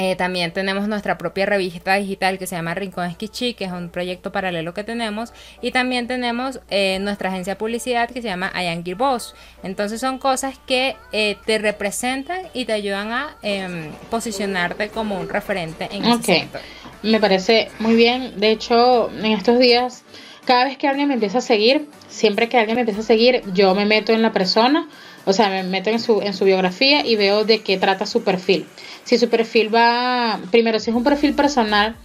Eh, 0.00 0.14
también 0.14 0.52
tenemos 0.52 0.86
nuestra 0.86 1.18
propia 1.18 1.44
revista 1.44 1.96
digital 1.96 2.38
que 2.38 2.46
se 2.46 2.54
llama 2.54 2.72
Rincón 2.72 3.10
Esquichi, 3.10 3.54
que 3.54 3.64
es 3.64 3.72
un 3.72 3.88
proyecto 3.88 4.30
paralelo 4.30 4.72
que 4.72 4.84
tenemos. 4.84 5.32
Y 5.60 5.72
también 5.72 6.06
tenemos 6.06 6.60
eh, 6.70 6.98
nuestra 7.00 7.30
agencia 7.30 7.54
de 7.54 7.58
publicidad 7.58 8.08
que 8.08 8.22
se 8.22 8.28
llama 8.28 8.52
Ayangi 8.54 8.94
Boss. 8.94 9.34
Entonces 9.64 10.00
son 10.00 10.20
cosas 10.20 10.56
que 10.68 10.94
eh, 11.10 11.36
te 11.46 11.58
representan 11.58 12.42
y 12.54 12.64
te 12.64 12.74
ayudan 12.74 13.10
a 13.10 13.36
em, 13.42 13.90
posicionarte 14.08 14.88
como 14.90 15.18
un 15.18 15.28
referente 15.28 15.88
en 15.90 16.04
ese 16.04 16.22
sector. 16.22 16.60
Me 17.02 17.20
parece 17.20 17.70
muy 17.78 17.94
bien. 17.94 18.40
De 18.40 18.50
hecho, 18.50 19.10
en 19.10 19.26
estos 19.26 19.58
días 19.58 20.04
cada 20.48 20.64
vez 20.64 20.78
que 20.78 20.88
alguien 20.88 21.08
me 21.08 21.12
empieza 21.12 21.38
a 21.38 21.42
seguir, 21.42 21.90
siempre 22.08 22.48
que 22.48 22.56
alguien 22.56 22.76
me 22.76 22.80
empieza 22.80 23.02
a 23.02 23.04
seguir, 23.04 23.42
yo 23.52 23.74
me 23.74 23.84
meto 23.84 24.14
en 24.14 24.22
la 24.22 24.32
persona, 24.32 24.88
o 25.26 25.34
sea, 25.34 25.50
me 25.50 25.62
meto 25.62 25.90
en 25.90 26.00
su, 26.00 26.22
en 26.22 26.32
su 26.32 26.46
biografía 26.46 27.04
y 27.04 27.16
veo 27.16 27.44
de 27.44 27.60
qué 27.60 27.76
trata 27.76 28.06
su 28.06 28.24
perfil. 28.24 28.64
Si 29.04 29.18
su 29.18 29.28
perfil 29.28 29.74
va, 29.74 30.40
primero, 30.50 30.78
si 30.78 30.88
es 30.88 30.96
un 30.96 31.04
perfil 31.04 31.34
personal, 31.34 31.96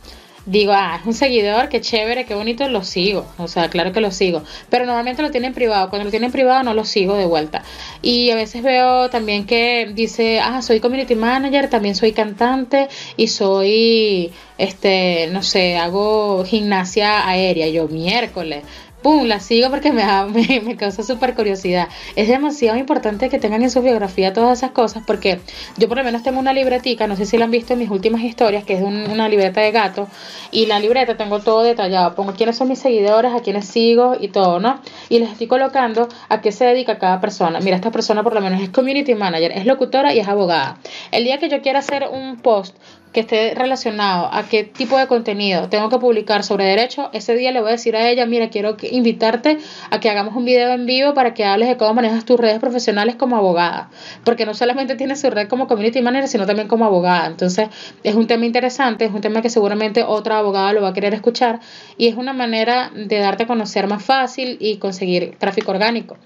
digo, 0.46 0.74
ah, 0.74 0.98
es 1.00 1.06
un 1.06 1.14
seguidor, 1.14 1.70
qué 1.70 1.82
chévere, 1.82 2.26
qué 2.26 2.36
bonito, 2.36 2.68
lo 2.68 2.84
sigo. 2.84 3.26
O 3.38 3.48
sea, 3.48 3.70
claro 3.70 3.92
que 3.92 4.02
lo 4.02 4.12
sigo. 4.12 4.44
Pero 4.70 4.86
normalmente 4.86 5.22
lo 5.22 5.32
tienen 5.32 5.54
privado. 5.54 5.90
Cuando 5.90 6.06
lo 6.06 6.12
tienen 6.12 6.32
privado 6.32 6.64
no 6.64 6.74
lo 6.74 6.86
sigo 6.86 7.16
de 7.16 7.26
vuelta. 7.26 7.64
Y 8.02 8.30
a 8.32 8.36
veces 8.36 8.64
veo 8.64 9.10
también 9.10 9.46
que 9.46 9.92
dice, 9.94 10.40
ah, 10.40 10.62
soy 10.62 10.80
community 10.80 11.16
manager, 11.16 11.70
también 11.70 11.96
soy 11.96 12.12
cantante 12.12 12.90
y 13.18 13.28
soy, 13.28 14.32
este, 14.58 15.28
no 15.32 15.44
sé, 15.44 15.78
hago 15.78 16.44
gimnasia 16.46 17.28
aérea. 17.28 17.68
Yo 17.70 17.88
miércoles 17.88 18.64
¡pum! 19.04 19.26
La 19.28 19.40
sigo 19.40 19.70
porque 19.70 19.92
me, 19.92 20.62
me, 20.62 20.76
causa 20.76 21.04
súper 21.04 21.36
curiosidad. 21.36 21.90
Es 22.16 22.28
demasiado 22.28 22.78
importante 22.78 23.30
que 23.30 23.38
tengan 23.38 23.62
en 23.62 23.70
su 23.70 23.82
biografía 23.82 24.34
todas 24.34 24.58
esas 24.58 24.72
cosas 24.72 25.04
porque 25.06 25.40
yo 25.78 25.88
por 25.88 25.98
lo 25.98 26.04
menos 26.04 26.24
tengo 26.24 26.40
una 26.40 26.54
libretica, 26.54 27.06
no 27.06 27.16
sé 27.16 27.26
si 27.26 27.38
la 27.38 27.46
han 27.46 27.52
visto 27.52 27.74
en 27.74 27.80
mis 27.80 27.90
últimas 27.90 28.22
historias, 28.22 28.64
que 28.64 28.74
es 28.76 28.82
una 28.82 29.30
libreta 29.30 29.62
de 29.62 29.72
gato, 29.72 30.08
y 30.52 30.66
la 30.66 30.80
libreta 30.80 31.18
tengo 31.18 31.40
todo 31.40 31.62
detallado. 31.62 32.16
Pongo 32.16 32.34
quiénes 32.34 32.58
son 32.58 32.70
mis 32.70 32.80
seguidores, 32.80 33.34
a 33.34 33.42
quiénes 33.42 33.66
sigo 33.68 34.16
y 34.20 34.30
todo, 34.30 34.60
¿no? 34.60 34.80
Y 35.10 35.20
les 35.20 35.32
estoy 35.32 35.48
colocando 35.48 36.08
a 36.30 36.42
qué 36.42 36.52
se 36.52 36.66
dedica 36.66 36.98
cada 36.98 37.20
persona. 37.20 37.60
Mira, 37.60 37.76
esta 37.76 37.92
persona 37.92 38.24
por 38.24 38.34
lo 38.34 38.42
menos 38.42 38.62
es 38.62 38.70
community 38.70 39.16
manager, 39.16 39.52
es 39.52 39.66
locutora 39.66 40.14
y 40.14 40.20
es 40.20 40.28
abogada. 40.28 40.78
El 41.12 41.26
día 41.26 41.38
que 41.38 41.50
yo 41.50 41.62
quiera 41.62 41.80
hacer 41.80 42.08
un 42.12 42.38
post 42.38 42.76
que 43.14 43.22
esté 43.22 43.54
relacionado 43.56 44.28
a 44.34 44.44
qué 44.44 44.64
tipo 44.64 44.98
de 44.98 45.08
contenido 45.08 45.70
tengo 45.70 45.90
que 45.90 46.00
publicar 46.00 46.44
sobre 46.44 46.66
derecho, 46.66 47.10
ese 47.14 47.36
día 47.36 47.52
le 47.52 47.62
voy 47.62 47.70
a 47.70 47.72
decir 47.74 47.96
a 47.96 48.10
ella, 48.10 48.26
mira, 48.26 48.50
quiero 48.50 48.76
invitarte 48.92 49.60
a 49.92 50.00
que 50.00 50.10
hagamos 50.10 50.36
un 50.36 50.46
video 50.46 50.74
en 50.74 50.86
vivo 50.86 51.14
para 51.14 51.34
que 51.34 51.46
hables 51.46 51.70
de 51.70 51.78
cómo 51.78 51.94
manejas 51.94 52.26
tus 52.26 52.40
redes 52.40 52.60
profesionales 52.60 53.16
como 53.16 53.38
abogada, 53.38 53.90
porque 54.24 54.46
no 54.46 54.56
solamente 54.56 54.96
tienes 54.96 55.22
su 55.22 55.30
red 55.30 55.48
como 55.48 55.68
community 55.68 56.02
manager, 56.02 56.28
sino 56.28 56.46
también 56.48 56.68
como 56.68 56.86
abogada. 56.86 57.28
Entonces, 57.28 57.70
es 58.04 58.16
un 58.16 58.26
tema 58.26 58.46
interesante, 58.46 59.06
es 59.06 59.12
un 59.12 59.22
tema 59.22 59.42
que 59.42 59.50
seguramente 59.50 60.04
otra 60.04 60.40
abogada 60.40 60.74
lo 60.74 60.82
va 60.82 60.90
a 60.90 60.94
querer 60.94 61.14
escuchar 61.14 61.60
y 61.98 62.08
es 62.08 62.16
una 62.16 62.34
manera 62.34 62.92
de 62.96 63.20
darte 63.20 63.44
a 63.44 63.48
conocer 63.48 63.88
más 63.88 64.04
fácil 64.04 64.58
y 64.60 64.78
conseguir 64.78 65.36
tráfico 65.38 65.72
orgánico. 65.72 66.18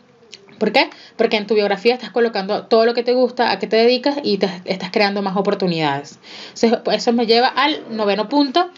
¿Por 0.58 0.72
qué? 0.72 0.90
Porque 1.16 1.38
en 1.38 1.48
tu 1.48 1.56
biografía 1.56 1.94
estás 1.94 2.12
colocando 2.12 2.66
todo 2.66 2.86
lo 2.86 2.94
que 2.94 3.04
te 3.04 3.14
gusta, 3.14 3.52
a 3.52 3.60
qué 3.60 3.68
te 3.68 3.78
dedicas 3.78 4.18
y 4.24 4.38
te 4.38 4.50
estás 4.66 4.92
creando 4.92 5.22
más 5.22 5.36
oportunidades. 5.38 6.20
eso 6.92 7.14
me 7.14 7.26
lleva 7.26 7.48
al 7.48 7.96
noveno 7.96 8.30
punto, 8.30 8.70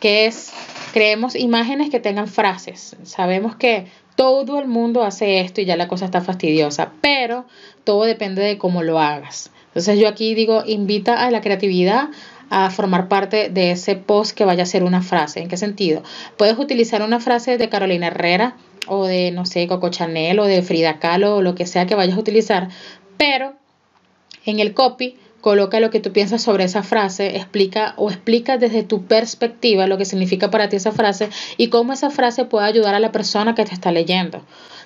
que 0.00 0.26
es 0.26 0.52
creemos 0.92 1.34
imágenes 1.34 1.90
que 1.90 2.00
tengan 2.00 2.28
frases. 2.28 2.96
Sabemos 3.02 3.56
que 3.56 3.86
todo 4.16 4.60
el 4.60 4.68
mundo 4.68 5.02
hace 5.02 5.40
esto 5.40 5.60
y 5.60 5.64
ya 5.64 5.76
la 5.76 5.88
cosa 5.88 6.04
está 6.04 6.20
fastidiosa, 6.20 6.92
pero 7.00 7.46
todo 7.82 8.04
depende 8.04 8.42
de 8.42 8.58
cómo 8.58 8.82
lo 8.82 9.00
hagas. 9.00 9.50
Entonces 9.68 9.98
yo 9.98 10.06
aquí 10.06 10.34
digo, 10.34 10.62
invita 10.66 11.24
a 11.26 11.30
la 11.32 11.40
creatividad 11.40 12.10
a 12.50 12.70
formar 12.70 13.08
parte 13.08 13.48
de 13.48 13.72
ese 13.72 13.96
post 13.96 14.36
que 14.36 14.44
vaya 14.44 14.62
a 14.62 14.66
ser 14.66 14.84
una 14.84 15.02
frase. 15.02 15.40
¿En 15.40 15.48
qué 15.48 15.56
sentido? 15.56 16.02
Puedes 16.36 16.56
utilizar 16.58 17.02
una 17.02 17.18
frase 17.18 17.58
de 17.58 17.68
Carolina 17.68 18.06
Herrera 18.06 18.54
o 18.86 19.06
de, 19.06 19.30
no 19.30 19.46
sé, 19.46 19.66
Coco 19.66 19.88
Chanel 19.88 20.38
o 20.38 20.44
de 20.44 20.62
Frida 20.62 20.98
Kahlo 20.98 21.36
o 21.36 21.42
lo 21.42 21.54
que 21.54 21.66
sea 21.66 21.86
que 21.86 21.94
vayas 21.94 22.16
a 22.16 22.20
utilizar, 22.20 22.68
pero 23.16 23.54
en 24.44 24.60
el 24.60 24.74
copy 24.74 25.16
coloca 25.44 25.78
lo 25.78 25.90
que 25.90 26.00
tú 26.00 26.10
piensas 26.10 26.40
sobre 26.40 26.64
esa 26.64 26.82
frase, 26.82 27.36
explica 27.36 27.92
o 27.98 28.08
explica 28.08 28.56
desde 28.56 28.82
tu 28.82 29.04
perspectiva 29.04 29.86
lo 29.86 29.98
que 29.98 30.06
significa 30.06 30.50
para 30.50 30.70
ti 30.70 30.76
esa 30.76 30.90
frase 30.90 31.28
y 31.58 31.68
cómo 31.68 31.92
esa 31.92 32.08
frase 32.08 32.46
puede 32.46 32.66
ayudar 32.66 32.94
a 32.94 32.98
la 32.98 33.12
persona 33.12 33.54
que 33.54 33.66
te 33.66 33.74
está 33.74 33.92
leyendo. 33.92 34.40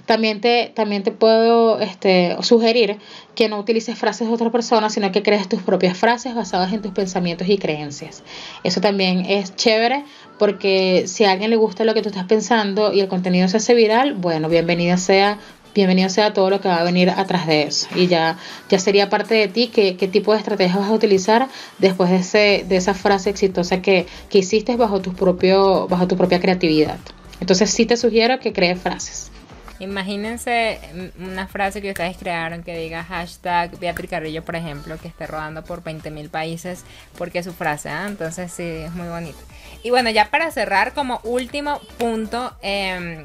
También 0.05 0.41
te, 0.41 0.73
también 0.75 1.05
te 1.05 1.13
puedo 1.13 1.79
este, 1.79 2.37
sugerir 2.41 2.97
que 3.37 3.49
no 3.49 3.61
utilices 3.61 3.97
frases 3.97 4.27
de 4.27 4.35
otra 4.35 4.51
persona, 4.51 4.91
sino 4.91 5.13
que 5.13 5.23
crees 5.23 5.49
tus 5.49 5.63
propias 5.63 5.97
frases 5.97 6.35
basadas 6.35 6.73
en 6.73 6.83
tus 6.83 6.91
pensamientos 6.91 7.49
y 7.49 7.57
creencias. 7.59 8.25
Eso 8.65 8.81
también 8.81 9.27
es 9.27 9.55
chévere 9.55 10.05
porque 10.41 11.05
si 11.07 11.25
a 11.25 11.31
alguien 11.31 11.51
le 11.51 11.57
gusta 11.57 11.85
lo 11.85 11.95
que 11.95 12.03
tú 12.03 12.09
estás 12.09 12.25
pensando 12.25 12.93
y 12.93 12.99
el 12.99 13.07
contenido 13.07 13.47
se 13.47 13.59
hace 13.59 13.75
viral, 13.75 14.15
bueno, 14.15 14.49
bienvenida 14.49 14.97
sea 14.97 15.39
bienvenido 15.79 16.09
sea 16.09 16.33
todo 16.33 16.51
lo 16.51 16.61
que 16.61 16.67
va 16.67 16.79
a 16.79 16.83
venir 16.83 17.09
atrás 17.09 17.47
de 17.47 17.63
eso. 17.63 17.87
Y 17.95 18.09
ya, 18.09 18.37
ya 18.69 18.81
sería 18.81 19.09
parte 19.09 19.35
de 19.35 19.47
ti 19.47 19.71
qué, 19.73 19.97
qué 19.97 20.09
tipo 20.09 20.33
de 20.33 20.39
estrategia 20.39 20.77
vas 20.77 20.91
a 20.91 20.93
utilizar 20.93 21.49
después 21.79 22.11
de, 22.11 22.17
ese, 22.17 22.65
de 22.69 22.77
esa 22.77 22.95
frase 22.95 23.31
exitosa 23.31 23.81
que, 23.81 24.07
que 24.29 24.39
hiciste 24.39 24.77
bajo 24.77 25.01
tu, 25.01 25.15
propio, 25.15 25.87
bajo 25.87 26.09
tu 26.09 26.17
propia 26.17 26.41
creatividad. 26.41 26.99
Entonces 27.41 27.71
sí 27.71 27.87
te 27.87 27.97
sugiero 27.97 28.41
que 28.41 28.53
crees 28.53 28.81
frases. 28.81 29.31
Imagínense 29.79 30.81
una 31.21 31.47
frase 31.47 31.81
que 31.81 31.91
ustedes 31.91 32.17
crearon 32.17 32.65
que 32.65 32.77
diga 32.77 33.05
hashtag 33.05 33.79
Beatriz 33.79 34.11
Carrillo, 34.11 34.43
por 34.43 34.57
ejemplo, 34.57 34.99
que 34.99 35.07
esté 35.07 35.29
rodando 35.29 35.63
por 35.63 35.85
20.000 35.85 36.29
países 36.29 36.83
porque 37.17 37.39
es 37.39 37.45
su 37.45 37.53
frase, 37.53 37.89
¿ah? 37.89 38.07
entonces 38.09 38.51
sí, 38.51 38.65
es 38.65 38.93
muy 38.95 39.07
bonito. 39.07 39.39
Y 39.85 39.91
bueno, 39.91 40.11
ya 40.11 40.29
para 40.31 40.51
cerrar, 40.51 40.93
como 40.95 41.21
último 41.23 41.79
punto, 41.99 42.53
eh, 42.63 43.23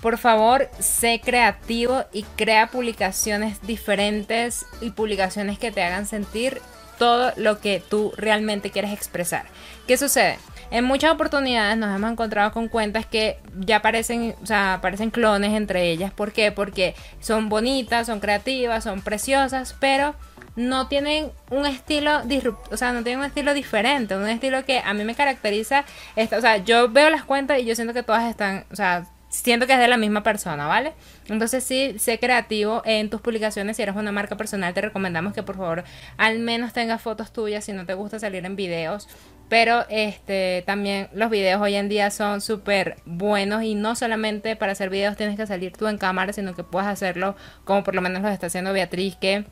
por 0.00 0.18
favor, 0.18 0.68
sé 0.78 1.20
creativo 1.24 2.04
y 2.12 2.22
crea 2.22 2.68
publicaciones 2.68 3.60
diferentes 3.62 4.66
y 4.80 4.90
publicaciones 4.90 5.58
que 5.58 5.72
te 5.72 5.82
hagan 5.82 6.06
sentir 6.06 6.60
todo 6.98 7.32
lo 7.36 7.60
que 7.60 7.82
tú 7.86 8.12
realmente 8.16 8.70
quieres 8.70 8.92
expresar. 8.92 9.46
¿Qué 9.86 9.96
sucede? 9.96 10.38
En 10.70 10.84
muchas 10.84 11.12
oportunidades 11.12 11.76
nos 11.76 11.94
hemos 11.94 12.10
encontrado 12.10 12.52
con 12.52 12.68
cuentas 12.68 13.06
que 13.06 13.38
ya 13.58 13.82
parecen, 13.82 14.34
o 14.42 14.46
sea, 14.46 14.80
parecen 14.82 15.10
clones 15.10 15.52
entre 15.52 15.90
ellas. 15.90 16.12
¿Por 16.12 16.32
qué? 16.32 16.50
Porque 16.50 16.94
son 17.20 17.48
bonitas, 17.48 18.06
son 18.06 18.20
creativas, 18.20 18.84
son 18.84 19.02
preciosas, 19.02 19.76
pero 19.78 20.14
no 20.56 20.88
tienen 20.88 21.30
un 21.50 21.66
estilo 21.66 22.22
o 22.70 22.76
sea, 22.76 22.92
no 22.92 23.02
tienen 23.02 23.20
un 23.20 23.26
estilo 23.26 23.52
diferente, 23.54 24.16
un 24.16 24.26
estilo 24.26 24.64
que 24.64 24.80
a 24.80 24.94
mí 24.94 25.04
me 25.04 25.14
caracteriza, 25.14 25.84
o 26.16 26.40
sea, 26.40 26.56
yo 26.56 26.88
veo 26.88 27.10
las 27.10 27.24
cuentas 27.24 27.60
y 27.60 27.66
yo 27.66 27.74
siento 27.74 27.92
que 27.92 28.02
todas 28.02 28.24
están, 28.24 28.64
o 28.72 28.76
sea, 28.76 29.06
siento 29.28 29.66
que 29.66 29.74
es 29.74 29.78
de 29.78 29.88
la 29.88 29.96
misma 29.96 30.22
persona, 30.22 30.66
¿vale? 30.66 30.92
Entonces 31.28 31.64
sí, 31.64 31.96
sé 31.98 32.18
creativo 32.18 32.82
en 32.84 33.10
tus 33.10 33.20
publicaciones. 33.20 33.76
Si 33.76 33.82
eres 33.82 33.96
una 33.96 34.12
marca 34.12 34.36
personal, 34.36 34.74
te 34.74 34.80
recomendamos 34.80 35.32
que 35.32 35.42
por 35.42 35.56
favor 35.56 35.84
al 36.16 36.38
menos 36.38 36.72
tengas 36.72 37.02
fotos 37.02 37.32
tuyas 37.32 37.64
si 37.64 37.72
no 37.72 37.86
te 37.86 37.94
gusta 37.94 38.18
salir 38.18 38.44
en 38.44 38.56
videos. 38.56 39.08
Pero 39.48 39.84
este 39.88 40.64
también 40.66 41.08
los 41.12 41.30
videos 41.30 41.60
hoy 41.60 41.76
en 41.76 41.88
día 41.88 42.10
son 42.10 42.40
súper 42.40 42.96
buenos 43.04 43.62
y 43.62 43.76
no 43.76 43.94
solamente 43.94 44.56
para 44.56 44.72
hacer 44.72 44.90
videos 44.90 45.16
tienes 45.16 45.36
que 45.36 45.46
salir 45.46 45.72
tú 45.72 45.86
en 45.86 45.98
cámara, 45.98 46.32
sino 46.32 46.54
que 46.54 46.64
puedes 46.64 46.88
hacerlo 46.88 47.36
como 47.64 47.84
por 47.84 47.94
lo 47.94 48.02
menos 48.02 48.22
lo 48.22 48.28
está 48.28 48.48
haciendo 48.48 48.72
Beatriz, 48.72 49.14
que 49.16 49.44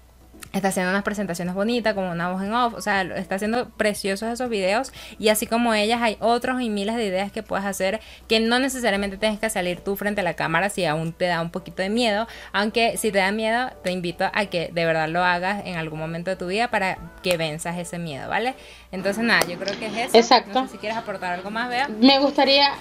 está 0.55 0.69
haciendo 0.69 0.91
unas 0.91 1.03
presentaciones 1.03 1.55
bonitas, 1.55 1.95
como 1.95 2.11
una 2.11 2.31
voz 2.31 2.43
en 2.43 2.53
off, 2.55 2.75
o 2.75 2.81
sea, 2.81 3.03
está 3.03 3.35
haciendo 3.37 3.69
preciosos 3.71 4.29
esos 4.29 4.49
videos 4.49 4.93
y 5.19 5.29
así 5.29 5.47
como 5.47 5.75
ellas 5.75 6.01
hay 6.01 6.17
otros 6.21 6.61
y 6.61 6.71
miles 6.71 6.97
de 6.97 7.07
ideas 7.07 7.33
que 7.33 7.43
puedes 7.43 7.67
hacer 7.67 8.01
que 8.29 8.41
no 8.41 8.59
necesariamente 8.59 9.17
tienes 9.17 9.39
que 9.39 9.51
salir 9.51 9.81
tú 9.81 9.97
frente 9.97 10.21
a 10.21 10.25
la 10.25 10.35
cámara 10.35 10.71
si 10.71 10.85
aún 10.85 11.13
te 11.13 11.27
da 11.27 11.41
un 11.41 11.51
poquito 11.51 11.83
de 11.83 11.91
miedo, 11.91 12.27
aunque 12.53 12.97
si 12.97 13.11
te 13.11 13.19
da 13.19 13.33
miedo 13.33 13.71
te 13.83 13.91
invito 13.91 14.25
a 14.33 14.47
que 14.47 14.71
de 14.73 14.85
verdad 14.85 15.09
lo 15.09 15.25
hagas 15.25 15.63
en 15.67 15.77
algún 15.77 15.99
momento 15.99 16.31
de 16.31 16.37
tu 16.37 16.47
vida 16.47 16.69
para 16.69 16.99
que 17.23 17.37
venzas 17.37 17.77
ese 17.79 17.99
miedo, 17.99 18.29
¿vale? 18.29 18.55
Entonces 18.93 19.25
nada, 19.25 19.41
yo 19.49 19.59
creo 19.59 19.79
que 19.79 19.87
es 19.87 20.09
eso. 20.09 20.17
Exacto. 20.17 20.61
No 20.61 20.67
sé 20.67 20.73
si 20.73 20.79
quieres 20.79 20.97
aportar 20.97 21.33
algo 21.33 21.51
más, 21.51 21.69
Bea. 21.69 21.89
Me 21.89 22.19
gustaría, 22.21 22.73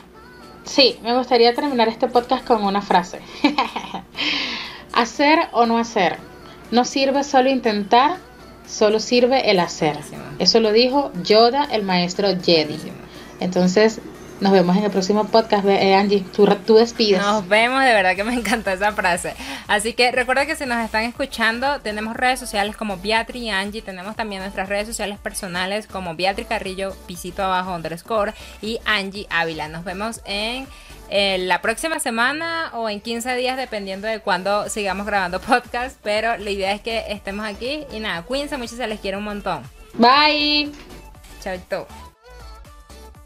sí, 0.64 1.00
me 1.02 1.16
gustaría 1.18 1.54
terminar 1.54 1.88
este 1.88 2.08
podcast 2.08 2.46
con 2.46 2.64
una 2.64 2.82
frase. 2.82 3.20
hacer 4.94 5.40
o 5.52 5.66
no 5.66 5.80
hacer 5.80 6.18
no 6.74 6.86
sirve 6.86 7.24
solo 7.24 7.52
intentar, 7.52 8.18
solo 8.68 9.00
sirve 9.00 9.52
el 9.52 9.60
hacer. 9.60 9.96
Eso 10.40 10.60
lo 10.60 10.72
dijo 10.72 11.12
Yoda, 11.24 11.66
el 11.66 11.84
maestro 11.84 12.30
Jedi. 12.30 12.80
Entonces, 13.40 14.02
nos 14.42 14.52
vemos 14.52 14.76
en 14.76 14.84
el 14.84 14.90
próximo 14.90 15.26
podcast, 15.26 15.68
eh, 15.68 15.94
Angie. 15.94 16.26
Tú, 16.36 16.48
tú 16.66 16.78
despides. 16.78 17.22
Nos 17.22 17.48
vemos, 17.48 17.84
de 17.84 17.94
verdad 17.94 18.16
que 18.16 18.24
me 18.24 18.34
encanta 18.40 18.74
esa 18.74 18.92
frase. 18.92 19.36
Así 19.68 19.94
que 19.94 20.12
recuerda 20.12 20.48
que 20.48 20.56
si 20.56 20.66
nos 20.66 20.84
están 20.84 21.04
escuchando, 21.04 21.80
tenemos 21.82 22.18
redes 22.18 22.40
sociales 22.40 22.76
como 22.76 22.98
Beatriz 22.98 23.44
y 23.44 23.50
Angie. 23.52 23.84
Tenemos 23.84 24.16
también 24.16 24.42
nuestras 24.42 24.68
redes 24.68 24.88
sociales 24.88 25.20
personales 25.20 25.86
como 25.86 26.16
Beatriz 26.16 26.48
Carrillo, 26.48 26.96
pisito 27.06 27.44
abajo, 27.44 27.76
underscore, 27.76 28.34
y 28.64 28.80
Angie 28.86 29.28
Ávila. 29.30 29.68
Nos 29.68 29.84
vemos 29.84 30.22
en 30.26 30.66
la 31.40 31.62
próxima 31.62 32.00
semana 32.00 32.72
o 32.74 32.90
en 32.90 33.00
15 33.00 33.36
días, 33.36 33.56
dependiendo 33.56 34.08
de 34.08 34.20
cuándo 34.20 34.68
sigamos 34.70 35.06
grabando 35.06 35.40
podcast. 35.48 36.00
Pero 36.02 36.38
la 36.38 36.50
idea 36.50 36.74
es 36.74 36.82
que 36.82 37.04
estemos 37.10 37.46
aquí. 37.46 37.86
Y 37.92 38.00
nada, 38.00 38.24
cuídense 38.24 38.58
mucho, 38.58 38.76
se 38.76 38.88
les 38.88 39.00
quiere 39.00 39.18
un 39.18 39.24
montón. 39.24 39.62
Bye. 39.94 40.72
Chao, 41.42 41.58
chao. 41.70 41.88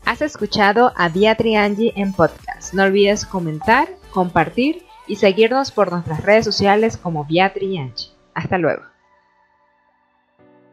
Has 0.06 0.22
escuchado 0.22 0.94
a 0.96 1.10
Beatriz 1.10 1.58
Angie 1.58 1.94
en 1.96 2.14
podcast. 2.14 2.74
No 2.74 2.84
olvides 2.84 3.26
comentar, 3.26 3.90
compartir 4.12 4.86
y 5.06 5.18
seguirnos 5.18 5.72
por 5.72 5.92
nuestras 5.92 6.24
redes 6.24 6.46
sociales 6.46 6.98
como 6.98 7.26
Beatriz 7.26 7.80
Angie. 7.80 8.10
Hasta 8.34 8.58
luego. 8.58 8.84